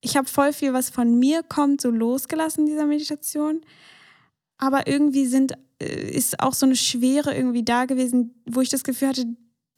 ich 0.03 0.17
habe 0.17 0.27
voll 0.27 0.51
viel, 0.51 0.73
was 0.73 0.89
von 0.89 1.17
mir 1.17 1.43
kommt, 1.43 1.79
so 1.79 1.89
losgelassen 1.89 2.65
in 2.65 2.73
dieser 2.73 2.85
Meditation. 2.85 3.61
Aber 4.57 4.85
irgendwie 4.85 5.25
sind, 5.25 5.53
äh, 5.81 6.11
ist 6.11 6.41
auch 6.41 6.53
so 6.53 6.65
eine 6.65 6.75
Schwere 6.75 7.33
irgendwie 7.33 7.63
da 7.63 7.85
gewesen, 7.85 8.35
wo 8.45 8.59
ich 8.59 8.69
das 8.69 8.83
Gefühl 8.83 9.07
hatte, 9.07 9.25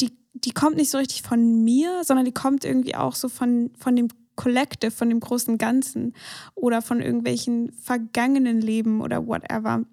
die, 0.01 0.17
die 0.33 0.51
kommt 0.51 0.77
nicht 0.77 0.89
so 0.89 0.97
richtig 0.97 1.21
von 1.21 1.63
mir, 1.63 2.03
sondern 2.03 2.25
die 2.25 2.33
kommt 2.33 2.65
irgendwie 2.65 2.95
auch 2.95 3.13
so 3.13 3.29
von, 3.29 3.71
von 3.77 3.95
dem 3.95 4.07
Collective, 4.35 4.91
von 4.91 5.09
dem 5.09 5.19
großen 5.19 5.59
Ganzen 5.59 6.13
oder 6.55 6.81
von 6.81 7.01
irgendwelchen 7.01 7.71
vergangenen 7.71 8.61
Leben 8.61 9.01
oder 9.01 9.27
whatever. 9.27 9.85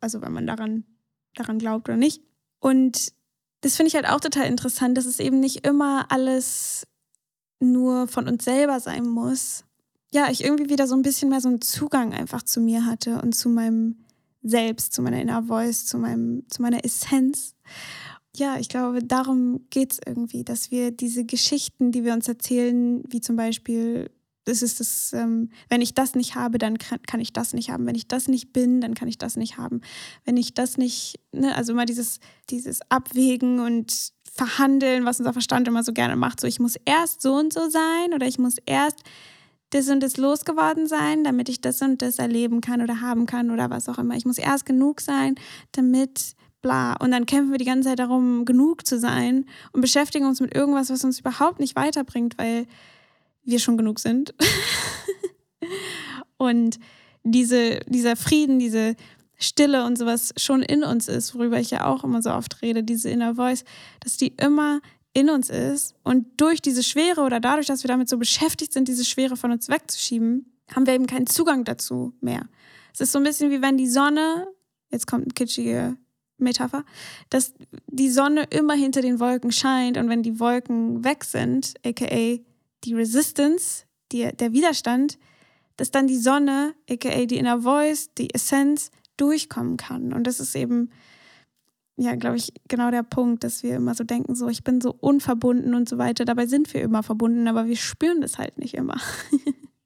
Also 0.00 0.20
wenn 0.20 0.32
man 0.32 0.48
daran, 0.48 0.84
daran 1.36 1.60
glaubt 1.60 1.88
oder 1.88 1.96
nicht. 1.96 2.22
Und 2.58 3.12
das 3.60 3.76
finde 3.76 3.88
ich 3.88 3.94
halt 3.94 4.08
auch 4.08 4.20
total 4.20 4.46
interessant, 4.46 4.98
dass 4.98 5.06
es 5.06 5.20
eben 5.20 5.38
nicht 5.38 5.64
immer 5.64 6.06
alles 6.10 6.88
nur 7.60 8.08
von 8.08 8.26
uns 8.26 8.44
selber 8.44 8.80
sein 8.80 9.06
muss. 9.06 9.64
Ja, 10.12 10.28
ich 10.30 10.42
irgendwie 10.42 10.70
wieder 10.70 10.88
so 10.88 10.96
ein 10.96 11.02
bisschen 11.02 11.28
mehr 11.28 11.40
so 11.40 11.48
einen 11.48 11.60
Zugang 11.60 12.12
einfach 12.12 12.42
zu 12.42 12.60
mir 12.60 12.84
hatte 12.84 13.20
und 13.22 13.34
zu 13.34 13.48
meinem 13.48 14.04
Selbst, 14.42 14.92
zu 14.92 15.02
meiner 15.02 15.20
Inner 15.20 15.44
Voice, 15.44 15.86
zu, 15.86 15.98
meinem, 15.98 16.44
zu 16.48 16.62
meiner 16.62 16.84
Essenz. 16.84 17.54
Ja, 18.34 18.58
ich 18.58 18.68
glaube, 18.68 19.04
darum 19.04 19.66
geht 19.70 19.92
es 19.92 20.00
irgendwie, 20.04 20.44
dass 20.44 20.70
wir 20.70 20.90
diese 20.90 21.24
Geschichten, 21.24 21.92
die 21.92 22.04
wir 22.04 22.12
uns 22.12 22.26
erzählen, 22.28 23.02
wie 23.08 23.20
zum 23.20 23.36
Beispiel, 23.36 24.10
das 24.44 24.62
ist 24.62 24.80
das, 24.80 25.12
ähm, 25.12 25.50
wenn 25.68 25.80
ich 25.80 25.94
das 25.94 26.14
nicht 26.14 26.36
habe, 26.36 26.58
dann 26.58 26.78
kann, 26.78 27.20
ich 27.20 27.32
das 27.32 27.52
nicht 27.52 27.70
haben. 27.70 27.86
Wenn 27.86 27.94
ich 27.94 28.08
das 28.08 28.28
nicht 28.28 28.52
bin, 28.52 28.80
dann 28.80 28.94
kann 28.94 29.08
ich 29.08 29.18
das 29.18 29.36
nicht 29.36 29.58
haben. 29.58 29.80
Wenn 30.24 30.36
ich 30.36 30.54
das 30.54 30.76
nicht, 30.76 31.20
ne, 31.32 31.54
also 31.54 31.72
immer 31.72 31.86
dieses, 31.86 32.18
dieses 32.48 32.80
Abwägen 32.88 33.60
und 33.60 34.12
verhandeln, 34.32 35.04
was 35.04 35.18
unser 35.18 35.32
Verstand 35.32 35.68
immer 35.68 35.82
so 35.82 35.92
gerne 35.92 36.16
macht. 36.16 36.40
So, 36.40 36.46
ich 36.46 36.60
muss 36.60 36.76
erst 36.84 37.22
so 37.22 37.34
und 37.34 37.52
so 37.52 37.68
sein 37.68 38.14
oder 38.14 38.26
ich 38.26 38.38
muss 38.38 38.56
erst 38.66 38.98
das 39.70 39.88
und 39.88 40.00
das 40.00 40.16
losgeworden 40.16 40.86
sein, 40.86 41.24
damit 41.24 41.48
ich 41.48 41.60
das 41.60 41.80
und 41.82 42.02
das 42.02 42.18
erleben 42.18 42.60
kann 42.60 42.82
oder 42.82 43.00
haben 43.00 43.26
kann 43.26 43.50
oder 43.50 43.70
was 43.70 43.88
auch 43.88 43.98
immer. 43.98 44.16
Ich 44.16 44.26
muss 44.26 44.38
erst 44.38 44.66
genug 44.66 45.00
sein, 45.00 45.36
damit 45.72 46.34
bla. 46.60 46.94
Und 46.94 47.12
dann 47.12 47.26
kämpfen 47.26 47.52
wir 47.52 47.58
die 47.58 47.64
ganze 47.64 47.88
Zeit 47.88 47.98
darum, 47.98 48.44
genug 48.44 48.86
zu 48.86 48.98
sein 48.98 49.46
und 49.72 49.80
beschäftigen 49.80 50.26
uns 50.26 50.40
mit 50.40 50.54
irgendwas, 50.54 50.90
was 50.90 51.04
uns 51.04 51.20
überhaupt 51.20 51.60
nicht 51.60 51.76
weiterbringt, 51.76 52.36
weil 52.38 52.66
wir 53.44 53.58
schon 53.58 53.76
genug 53.76 54.00
sind. 54.00 54.34
und 56.36 56.78
diese, 57.22 57.80
dieser 57.86 58.16
Frieden, 58.16 58.58
diese 58.58 58.96
Stille 59.40 59.84
und 59.84 59.96
sowas 59.96 60.32
schon 60.36 60.62
in 60.62 60.84
uns 60.84 61.08
ist, 61.08 61.34
worüber 61.34 61.58
ich 61.58 61.70
ja 61.70 61.86
auch 61.86 62.04
immer 62.04 62.22
so 62.22 62.30
oft 62.30 62.62
rede, 62.62 62.82
diese 62.82 63.08
Inner 63.10 63.34
Voice, 63.34 63.64
dass 64.00 64.16
die 64.16 64.34
immer 64.36 64.80
in 65.12 65.30
uns 65.30 65.50
ist 65.50 65.94
und 66.04 66.40
durch 66.40 66.62
diese 66.62 66.82
Schwere 66.82 67.22
oder 67.22 67.40
dadurch, 67.40 67.66
dass 67.66 67.82
wir 67.82 67.88
damit 67.88 68.08
so 68.08 68.18
beschäftigt 68.18 68.72
sind, 68.72 68.86
diese 68.86 69.04
Schwere 69.04 69.36
von 69.36 69.50
uns 69.50 69.68
wegzuschieben, 69.68 70.52
haben 70.74 70.86
wir 70.86 70.94
eben 70.94 71.06
keinen 71.06 71.26
Zugang 71.26 71.64
dazu 71.64 72.12
mehr. 72.20 72.48
Es 72.92 73.00
ist 73.00 73.12
so 73.12 73.18
ein 73.18 73.24
bisschen 73.24 73.50
wie 73.50 73.62
wenn 73.62 73.76
die 73.76 73.88
Sonne, 73.88 74.46
jetzt 74.90 75.06
kommt 75.06 75.24
eine 75.24 75.34
kitschige 75.34 75.96
Metapher, 76.38 76.84
dass 77.28 77.54
die 77.86 78.10
Sonne 78.10 78.44
immer 78.50 78.74
hinter 78.74 79.02
den 79.02 79.20
Wolken 79.20 79.52
scheint 79.52 79.96
und 79.96 80.08
wenn 80.08 80.22
die 80.22 80.38
Wolken 80.38 81.04
weg 81.04 81.24
sind, 81.24 81.74
aka 81.84 82.38
die 82.84 82.94
Resistance, 82.94 83.84
die, 84.12 84.30
der 84.32 84.52
Widerstand, 84.52 85.18
dass 85.76 85.90
dann 85.90 86.06
die 86.06 86.18
Sonne, 86.18 86.74
aka 86.88 87.24
die 87.26 87.38
Inner 87.38 87.62
Voice, 87.62 88.10
die 88.14 88.32
Essenz, 88.32 88.90
durchkommen 89.20 89.76
kann. 89.76 90.12
Und 90.12 90.26
das 90.26 90.40
ist 90.40 90.54
eben, 90.54 90.90
ja, 91.96 92.14
glaube 92.14 92.36
ich, 92.36 92.52
genau 92.68 92.90
der 92.90 93.02
Punkt, 93.02 93.44
dass 93.44 93.62
wir 93.62 93.76
immer 93.76 93.94
so 93.94 94.04
denken, 94.04 94.34
so, 94.34 94.48
ich 94.48 94.64
bin 94.64 94.80
so 94.80 94.94
unverbunden 94.98 95.74
und 95.74 95.88
so 95.88 95.98
weiter. 95.98 96.24
Dabei 96.24 96.46
sind 96.46 96.72
wir 96.72 96.82
immer 96.82 97.02
verbunden, 97.02 97.46
aber 97.48 97.66
wir 97.66 97.76
spüren 97.76 98.20
das 98.20 98.38
halt 98.38 98.58
nicht 98.58 98.74
immer. 98.74 99.00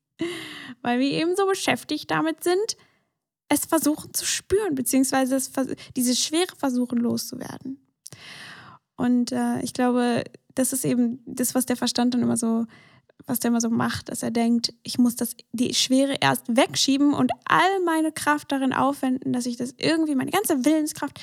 Weil 0.83 1.01
wir 1.01 1.11
eben 1.11 1.35
so 1.37 1.47
beschäftigt 1.47 2.11
damit 2.11 2.45
sind, 2.45 2.77
es 3.49 3.67
versuchen 3.67 4.15
zu 4.15 4.25
spüren, 4.25 4.75
beziehungsweise 4.75 5.37
es, 5.37 5.51
diese 5.97 6.15
Schwere 6.15 6.55
versuchen 6.57 6.99
loszuwerden. 6.99 7.79
Und 8.97 9.33
äh, 9.33 9.61
ich 9.63 9.73
glaube, 9.73 10.25
das 10.55 10.73
ist 10.73 10.85
eben 10.85 11.21
das, 11.27 11.55
was 11.55 11.67
der 11.67 11.77
Verstand 11.77 12.15
dann 12.15 12.23
immer 12.23 12.37
so 12.37 12.67
was 13.27 13.41
der 13.41 13.51
immer 13.51 13.61
so 13.61 13.71
macht, 13.71 14.11
dass 14.11 14.23
er 14.23 14.31
denkt, 14.31 14.75
ich 14.83 14.99
muss 14.99 15.17
das, 15.17 15.35
die 15.53 15.73
Schwere 15.75 16.17
erst 16.21 16.45
wegschieben 16.55 17.15
und 17.15 17.33
all 17.47 17.81
meine 17.85 18.13
Kraft 18.13 18.53
darin 18.53 18.73
aufwenden, 18.73 19.33
dass 19.33 19.47
ich 19.47 19.57
das 19.57 19.75
irgendwie, 19.79 20.15
meine 20.15 20.31
ganze 20.31 20.65
Willenskraft, 20.65 21.21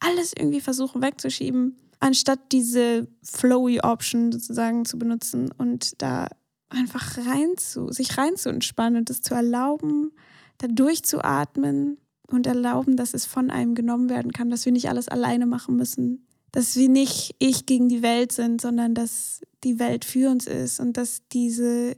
alles 0.00 0.32
irgendwie 0.36 0.60
versuche 0.60 1.02
wegzuschieben, 1.02 1.76
anstatt 2.00 2.40
diese 2.52 3.06
flowy 3.22 3.80
Option 3.80 4.32
sozusagen 4.32 4.84
zu 4.84 4.98
benutzen 4.98 5.50
und 5.56 6.00
da 6.00 6.28
einfach 6.70 7.18
rein 7.18 7.56
zu, 7.56 7.92
sich 7.92 8.16
rein 8.16 8.36
zu 8.36 8.48
entspannen 8.48 8.98
und 8.98 9.10
das 9.10 9.20
zu 9.20 9.34
erlauben, 9.34 10.12
da 10.58 10.68
durchzuatmen 10.68 11.98
und 12.28 12.46
erlauben, 12.46 12.96
dass 12.96 13.14
es 13.14 13.26
von 13.26 13.50
einem 13.50 13.74
genommen 13.74 14.08
werden 14.08 14.32
kann, 14.32 14.50
dass 14.50 14.64
wir 14.64 14.72
nicht 14.72 14.88
alles 14.88 15.08
alleine 15.08 15.46
machen 15.46 15.76
müssen, 15.76 16.26
dass 16.50 16.76
wir 16.76 16.88
nicht 16.88 17.34
ich 17.38 17.66
gegen 17.66 17.88
die 17.88 18.02
Welt 18.02 18.32
sind, 18.32 18.60
sondern 18.60 18.94
dass 18.94 19.42
die 19.64 19.78
Welt 19.78 20.04
für 20.04 20.30
uns 20.30 20.46
ist 20.46 20.80
und 20.80 20.96
dass 20.96 21.22
diese 21.32 21.96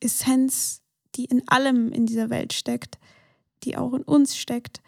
Essenz, 0.00 0.82
die 1.14 1.24
in 1.24 1.46
allem 1.48 1.92
in 1.92 2.06
dieser 2.06 2.30
Welt 2.30 2.52
steckt, 2.52 2.98
die 3.62 3.76
auch 3.76 3.94
in 3.94 4.02
uns 4.02 4.36
steckt, 4.36 4.82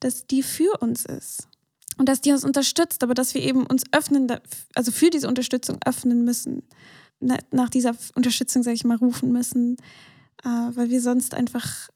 dass 0.00 0.26
die 0.26 0.42
für 0.42 0.78
uns 0.80 1.04
ist. 1.04 1.48
Und 1.96 2.08
dass 2.08 2.20
die 2.20 2.32
uns 2.32 2.44
unterstützt, 2.44 3.04
aber 3.04 3.14
dass 3.14 3.34
wir 3.34 3.42
eben 3.42 3.66
uns 3.66 3.84
öffnen, 3.92 4.26
also 4.74 4.90
für 4.90 5.10
diese 5.10 5.28
Unterstützung 5.28 5.78
öffnen 5.84 6.24
müssen. 6.24 6.64
Nach 7.20 7.70
dieser 7.70 7.96
Unterstützung, 8.16 8.64
sage 8.64 8.74
ich 8.74 8.84
mal, 8.84 8.96
rufen 8.96 9.32
müssen, 9.32 9.76
äh, 10.44 10.48
weil 10.48 10.90
wir 10.90 11.00
sonst 11.00 11.34
einfach 11.34 11.88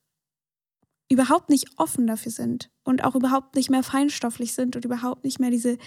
überhaupt 1.10 1.48
nicht 1.48 1.66
offen 1.76 2.06
dafür 2.06 2.30
sind 2.30 2.70
und 2.84 3.02
auch 3.02 3.14
überhaupt 3.14 3.56
nicht 3.56 3.70
mehr 3.70 3.82
feinstofflich 3.82 4.52
sind 4.52 4.76
und 4.76 4.84
überhaupt 4.84 5.24
nicht 5.24 5.40
mehr 5.40 5.50
diese, 5.50 5.78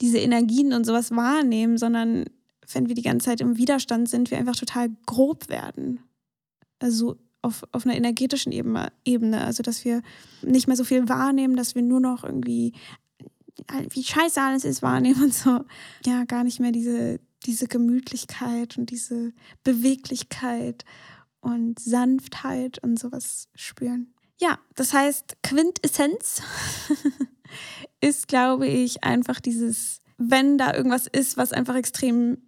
diese 0.00 0.18
Energien 0.18 0.72
und 0.72 0.84
sowas 0.84 1.10
wahrnehmen, 1.10 1.78
sondern 1.78 2.24
wenn 2.72 2.88
wir 2.88 2.94
die 2.94 3.02
ganze 3.02 3.26
Zeit 3.26 3.40
im 3.40 3.56
Widerstand 3.56 4.08
sind, 4.08 4.30
wir 4.30 4.38
einfach 4.38 4.56
total 4.56 4.90
grob 5.06 5.48
werden. 5.48 6.00
Also 6.78 7.16
auf, 7.42 7.64
auf 7.72 7.84
einer 7.84 7.96
energetischen 7.96 8.52
Ebene, 8.52 9.44
also 9.44 9.62
dass 9.62 9.84
wir 9.84 10.02
nicht 10.42 10.66
mehr 10.66 10.76
so 10.76 10.84
viel 10.84 11.08
wahrnehmen, 11.08 11.56
dass 11.56 11.74
wir 11.74 11.82
nur 11.82 12.00
noch 12.00 12.24
irgendwie, 12.24 12.72
wie 13.90 14.02
scheiße 14.02 14.40
alles 14.40 14.64
ist, 14.64 14.82
wahrnehmen 14.82 15.24
und 15.24 15.34
so. 15.34 15.64
Ja, 16.06 16.24
gar 16.24 16.44
nicht 16.44 16.60
mehr 16.60 16.72
diese, 16.72 17.20
diese 17.44 17.66
Gemütlichkeit 17.66 18.78
und 18.78 18.90
diese 18.90 19.32
Beweglichkeit 19.62 20.84
und 21.40 21.78
Sanftheit 21.78 22.82
und 22.82 22.98
sowas 22.98 23.48
spüren. 23.54 24.14
Ja, 24.40 24.58
das 24.74 24.92
heißt, 24.92 25.36
Quintessenz 25.42 26.42
ist, 28.00 28.26
glaube 28.26 28.66
ich, 28.66 29.04
einfach 29.04 29.38
dieses 29.38 30.00
wenn 30.16 30.58
da 30.58 30.74
irgendwas 30.74 31.06
ist, 31.06 31.36
was 31.36 31.52
einfach 31.52 31.74
extrem 31.74 32.38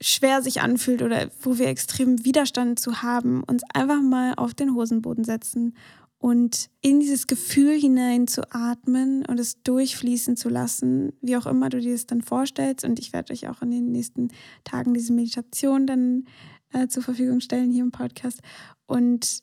schwer 0.00 0.42
sich 0.42 0.60
anfühlt 0.60 1.02
oder 1.02 1.28
wo 1.40 1.58
wir 1.58 1.68
extrem 1.68 2.24
Widerstand 2.24 2.78
zu 2.78 3.02
haben, 3.02 3.42
uns 3.44 3.62
einfach 3.72 4.00
mal 4.00 4.34
auf 4.36 4.54
den 4.54 4.74
Hosenboden 4.74 5.24
setzen 5.24 5.74
und 6.18 6.70
in 6.80 7.00
dieses 7.00 7.26
Gefühl 7.26 7.78
hinein 7.78 8.26
zu 8.26 8.42
atmen 8.52 9.24
und 9.26 9.38
es 9.38 9.62
durchfließen 9.62 10.36
zu 10.36 10.48
lassen, 10.48 11.12
wie 11.20 11.36
auch 11.36 11.46
immer 11.46 11.68
du 11.68 11.80
dir 11.80 11.92
das 11.92 12.06
dann 12.06 12.22
vorstellst. 12.22 12.84
Und 12.84 12.98
ich 12.98 13.12
werde 13.12 13.32
euch 13.32 13.48
auch 13.48 13.62
in 13.62 13.70
den 13.70 13.92
nächsten 13.92 14.28
Tagen 14.64 14.94
diese 14.94 15.12
Meditation 15.12 15.86
dann 15.86 16.24
äh, 16.72 16.88
zur 16.88 17.02
Verfügung 17.02 17.40
stellen 17.40 17.70
hier 17.70 17.84
im 17.84 17.92
Podcast. 17.92 18.40
Und 18.86 19.40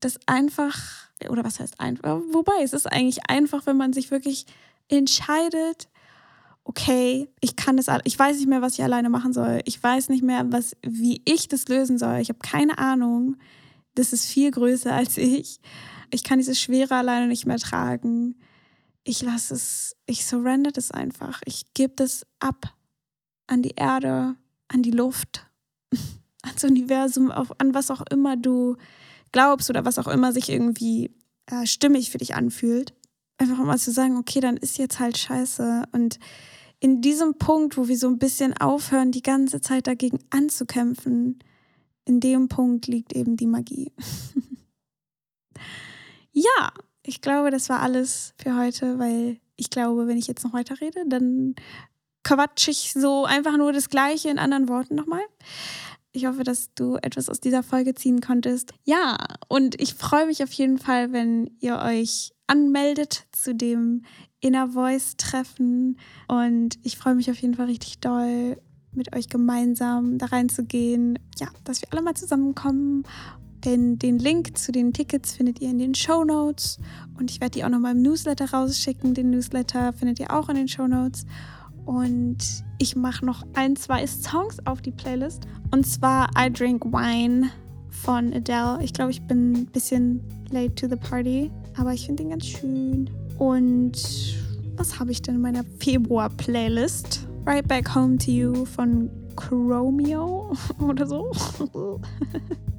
das 0.00 0.18
einfach, 0.26 0.78
oder 1.28 1.44
was 1.44 1.60
heißt 1.60 1.80
einfach, 1.80 2.20
wobei 2.32 2.62
es 2.62 2.72
ist 2.72 2.90
eigentlich 2.90 3.28
einfach, 3.28 3.66
wenn 3.66 3.76
man 3.76 3.92
sich 3.92 4.10
wirklich 4.10 4.46
entscheidet, 4.88 5.88
okay, 6.66 7.28
ich 7.40 7.54
kann 7.54 7.76
das, 7.76 7.86
ich 8.04 8.18
weiß 8.18 8.36
nicht 8.36 8.48
mehr, 8.48 8.60
was 8.60 8.74
ich 8.74 8.82
alleine 8.82 9.08
machen 9.08 9.32
soll. 9.32 9.60
Ich 9.64 9.80
weiß 9.80 10.08
nicht 10.08 10.24
mehr, 10.24 10.50
was, 10.50 10.76
wie 10.82 11.22
ich 11.24 11.46
das 11.46 11.68
lösen 11.68 11.96
soll. 11.96 12.18
Ich 12.18 12.28
habe 12.28 12.40
keine 12.40 12.78
Ahnung. 12.78 13.36
Das 13.94 14.12
ist 14.12 14.26
viel 14.26 14.50
größer 14.50 14.92
als 14.92 15.16
ich. 15.16 15.60
Ich 16.10 16.24
kann 16.24 16.38
diese 16.38 16.56
Schwere 16.56 16.96
alleine 16.96 17.28
nicht 17.28 17.46
mehr 17.46 17.58
tragen. 17.58 18.34
Ich 19.04 19.22
lasse 19.22 19.54
es, 19.54 19.96
ich 20.06 20.26
surrender 20.26 20.72
das 20.72 20.90
einfach. 20.90 21.40
Ich 21.44 21.72
gebe 21.72 21.94
das 21.94 22.26
ab 22.40 22.74
an 23.46 23.62
die 23.62 23.74
Erde, 23.76 24.34
an 24.66 24.82
die 24.82 24.90
Luft, 24.90 25.46
ans 26.42 26.64
Universum, 26.64 27.30
auf, 27.30 27.52
an 27.60 27.74
was 27.74 27.92
auch 27.92 28.02
immer 28.10 28.36
du 28.36 28.76
glaubst 29.30 29.70
oder 29.70 29.84
was 29.84 30.00
auch 30.00 30.08
immer 30.08 30.32
sich 30.32 30.48
irgendwie 30.48 31.14
äh, 31.46 31.64
stimmig 31.64 32.10
für 32.10 32.18
dich 32.18 32.34
anfühlt. 32.34 32.92
Einfach 33.38 33.58
mal 33.58 33.78
zu 33.78 33.92
sagen, 33.92 34.16
okay, 34.16 34.40
dann 34.40 34.56
ist 34.56 34.78
jetzt 34.78 34.98
halt 34.98 35.16
scheiße. 35.16 35.84
Und 35.92 36.18
in 36.80 37.00
diesem 37.00 37.38
Punkt, 37.38 37.76
wo 37.76 37.88
wir 37.88 37.96
so 37.96 38.08
ein 38.08 38.18
bisschen 38.18 38.56
aufhören, 38.56 39.12
die 39.12 39.22
ganze 39.22 39.60
Zeit 39.60 39.86
dagegen 39.86 40.18
anzukämpfen, 40.30 41.38
in 42.04 42.20
dem 42.20 42.48
Punkt 42.48 42.86
liegt 42.86 43.12
eben 43.14 43.36
die 43.36 43.46
Magie. 43.46 43.92
ja, 46.32 46.72
ich 47.02 47.20
glaube, 47.20 47.50
das 47.50 47.68
war 47.68 47.80
alles 47.80 48.34
für 48.38 48.56
heute, 48.56 48.98
weil 48.98 49.40
ich 49.56 49.70
glaube, 49.70 50.06
wenn 50.06 50.18
ich 50.18 50.26
jetzt 50.26 50.44
noch 50.44 50.52
weiter 50.52 50.80
rede, 50.80 51.04
dann 51.08 51.54
quatsch 52.22 52.68
ich 52.68 52.92
so 52.92 53.24
einfach 53.24 53.56
nur 53.56 53.72
das 53.72 53.88
Gleiche 53.88 54.28
in 54.28 54.38
anderen 54.38 54.68
Worten 54.68 54.94
nochmal. 54.94 55.22
Ich 56.12 56.26
hoffe, 56.26 56.44
dass 56.44 56.72
du 56.74 56.96
etwas 56.96 57.28
aus 57.28 57.40
dieser 57.40 57.62
Folge 57.62 57.94
ziehen 57.94 58.20
konntest. 58.20 58.72
Ja, 58.84 59.18
und 59.48 59.80
ich 59.80 59.94
freue 59.94 60.26
mich 60.26 60.42
auf 60.42 60.52
jeden 60.52 60.78
Fall, 60.78 61.12
wenn 61.12 61.50
ihr 61.60 61.78
euch 61.78 62.32
anmeldet 62.46 63.26
zu 63.32 63.54
dem 63.54 64.04
Inner 64.46 64.68
Voice 64.68 65.16
Treffen. 65.16 65.98
Und 66.28 66.78
ich 66.84 66.96
freue 66.96 67.16
mich 67.16 67.30
auf 67.30 67.36
jeden 67.38 67.54
Fall 67.54 67.66
richtig 67.66 67.98
doll, 67.98 68.56
mit 68.92 69.14
euch 69.14 69.28
gemeinsam 69.28 70.18
da 70.18 70.26
reinzugehen. 70.26 71.18
Ja, 71.38 71.48
dass 71.64 71.82
wir 71.82 71.88
alle 71.92 72.02
mal 72.02 72.14
zusammenkommen. 72.14 73.02
Denn 73.64 73.98
den 73.98 74.18
Link 74.20 74.56
zu 74.56 74.70
den 74.70 74.92
Tickets 74.92 75.32
findet 75.32 75.60
ihr 75.60 75.70
in 75.70 75.78
den 75.78 75.94
Show 75.94 76.24
Notes. 76.24 76.78
Und 77.18 77.30
ich 77.30 77.40
werde 77.40 77.58
die 77.58 77.64
auch 77.64 77.68
nochmal 77.68 77.96
im 77.96 78.02
Newsletter 78.02 78.50
rausschicken. 78.50 79.14
Den 79.14 79.30
Newsletter 79.30 79.92
findet 79.92 80.20
ihr 80.20 80.30
auch 80.30 80.48
in 80.48 80.54
den 80.54 80.68
Show 80.68 80.86
Notes. 80.86 81.26
Und 81.84 82.38
ich 82.78 82.94
mache 82.94 83.26
noch 83.26 83.44
ein, 83.54 83.74
zwei 83.74 84.06
Songs 84.06 84.58
auf 84.64 84.80
die 84.80 84.92
Playlist. 84.92 85.48
Und 85.72 85.84
zwar 85.86 86.30
I 86.38 86.52
Drink 86.52 86.84
Wine 86.84 87.50
von 87.90 88.32
Adele. 88.32 88.78
Ich 88.82 88.92
glaube, 88.92 89.10
ich 89.10 89.22
bin 89.22 89.52
ein 89.52 89.66
bisschen 89.66 90.20
late 90.50 90.74
to 90.76 90.88
the 90.88 90.96
party, 90.96 91.50
aber 91.76 91.92
ich 91.92 92.06
finde 92.06 92.22
den 92.22 92.30
ganz 92.30 92.46
schön. 92.46 93.10
Und 93.38 93.92
was 94.76 94.98
habe 94.98 95.12
ich 95.12 95.22
denn 95.22 95.36
in 95.36 95.40
meiner 95.40 95.64
Februar-Playlist? 95.78 97.26
Right 97.46 97.66
Back 97.66 97.94
Home 97.94 98.18
to 98.18 98.30
You 98.30 98.64
von 98.64 99.10
Chromeo 99.36 100.52
oder 100.80 101.06
so. 101.06 101.30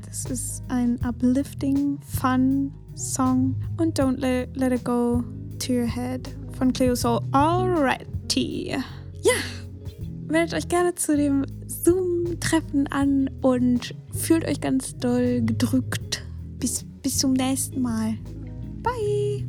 Das 0.08 0.26
ist 0.32 0.64
ein 0.70 0.98
uplifting, 1.06 2.00
fun 2.02 2.72
Song. 2.96 3.56
Und 3.78 4.00
Don't 4.00 4.18
Let, 4.18 4.56
let 4.56 4.72
It 4.72 4.84
Go 4.84 5.24
to 5.60 5.74
Your 5.74 5.86
Head 5.86 6.36
von 6.58 6.74
Cleo 6.74 6.96
Soul. 6.96 7.20
Alrighty. 7.34 8.70
Ja, 9.22 9.34
meldet 10.28 10.56
euch 10.56 10.68
gerne 10.68 10.96
zu 10.96 11.16
dem 11.16 11.46
Zoom-Treffen 11.68 12.88
an 12.88 13.30
und 13.42 13.94
fühlt 14.14 14.46
euch 14.46 14.60
ganz 14.60 14.98
doll 14.98 15.42
gedrückt. 15.42 16.26
Bis, 16.60 16.86
bis 17.04 17.20
zum 17.20 17.34
nächsten 17.34 17.82
Mal. 17.82 18.18
Bye. 18.82 19.46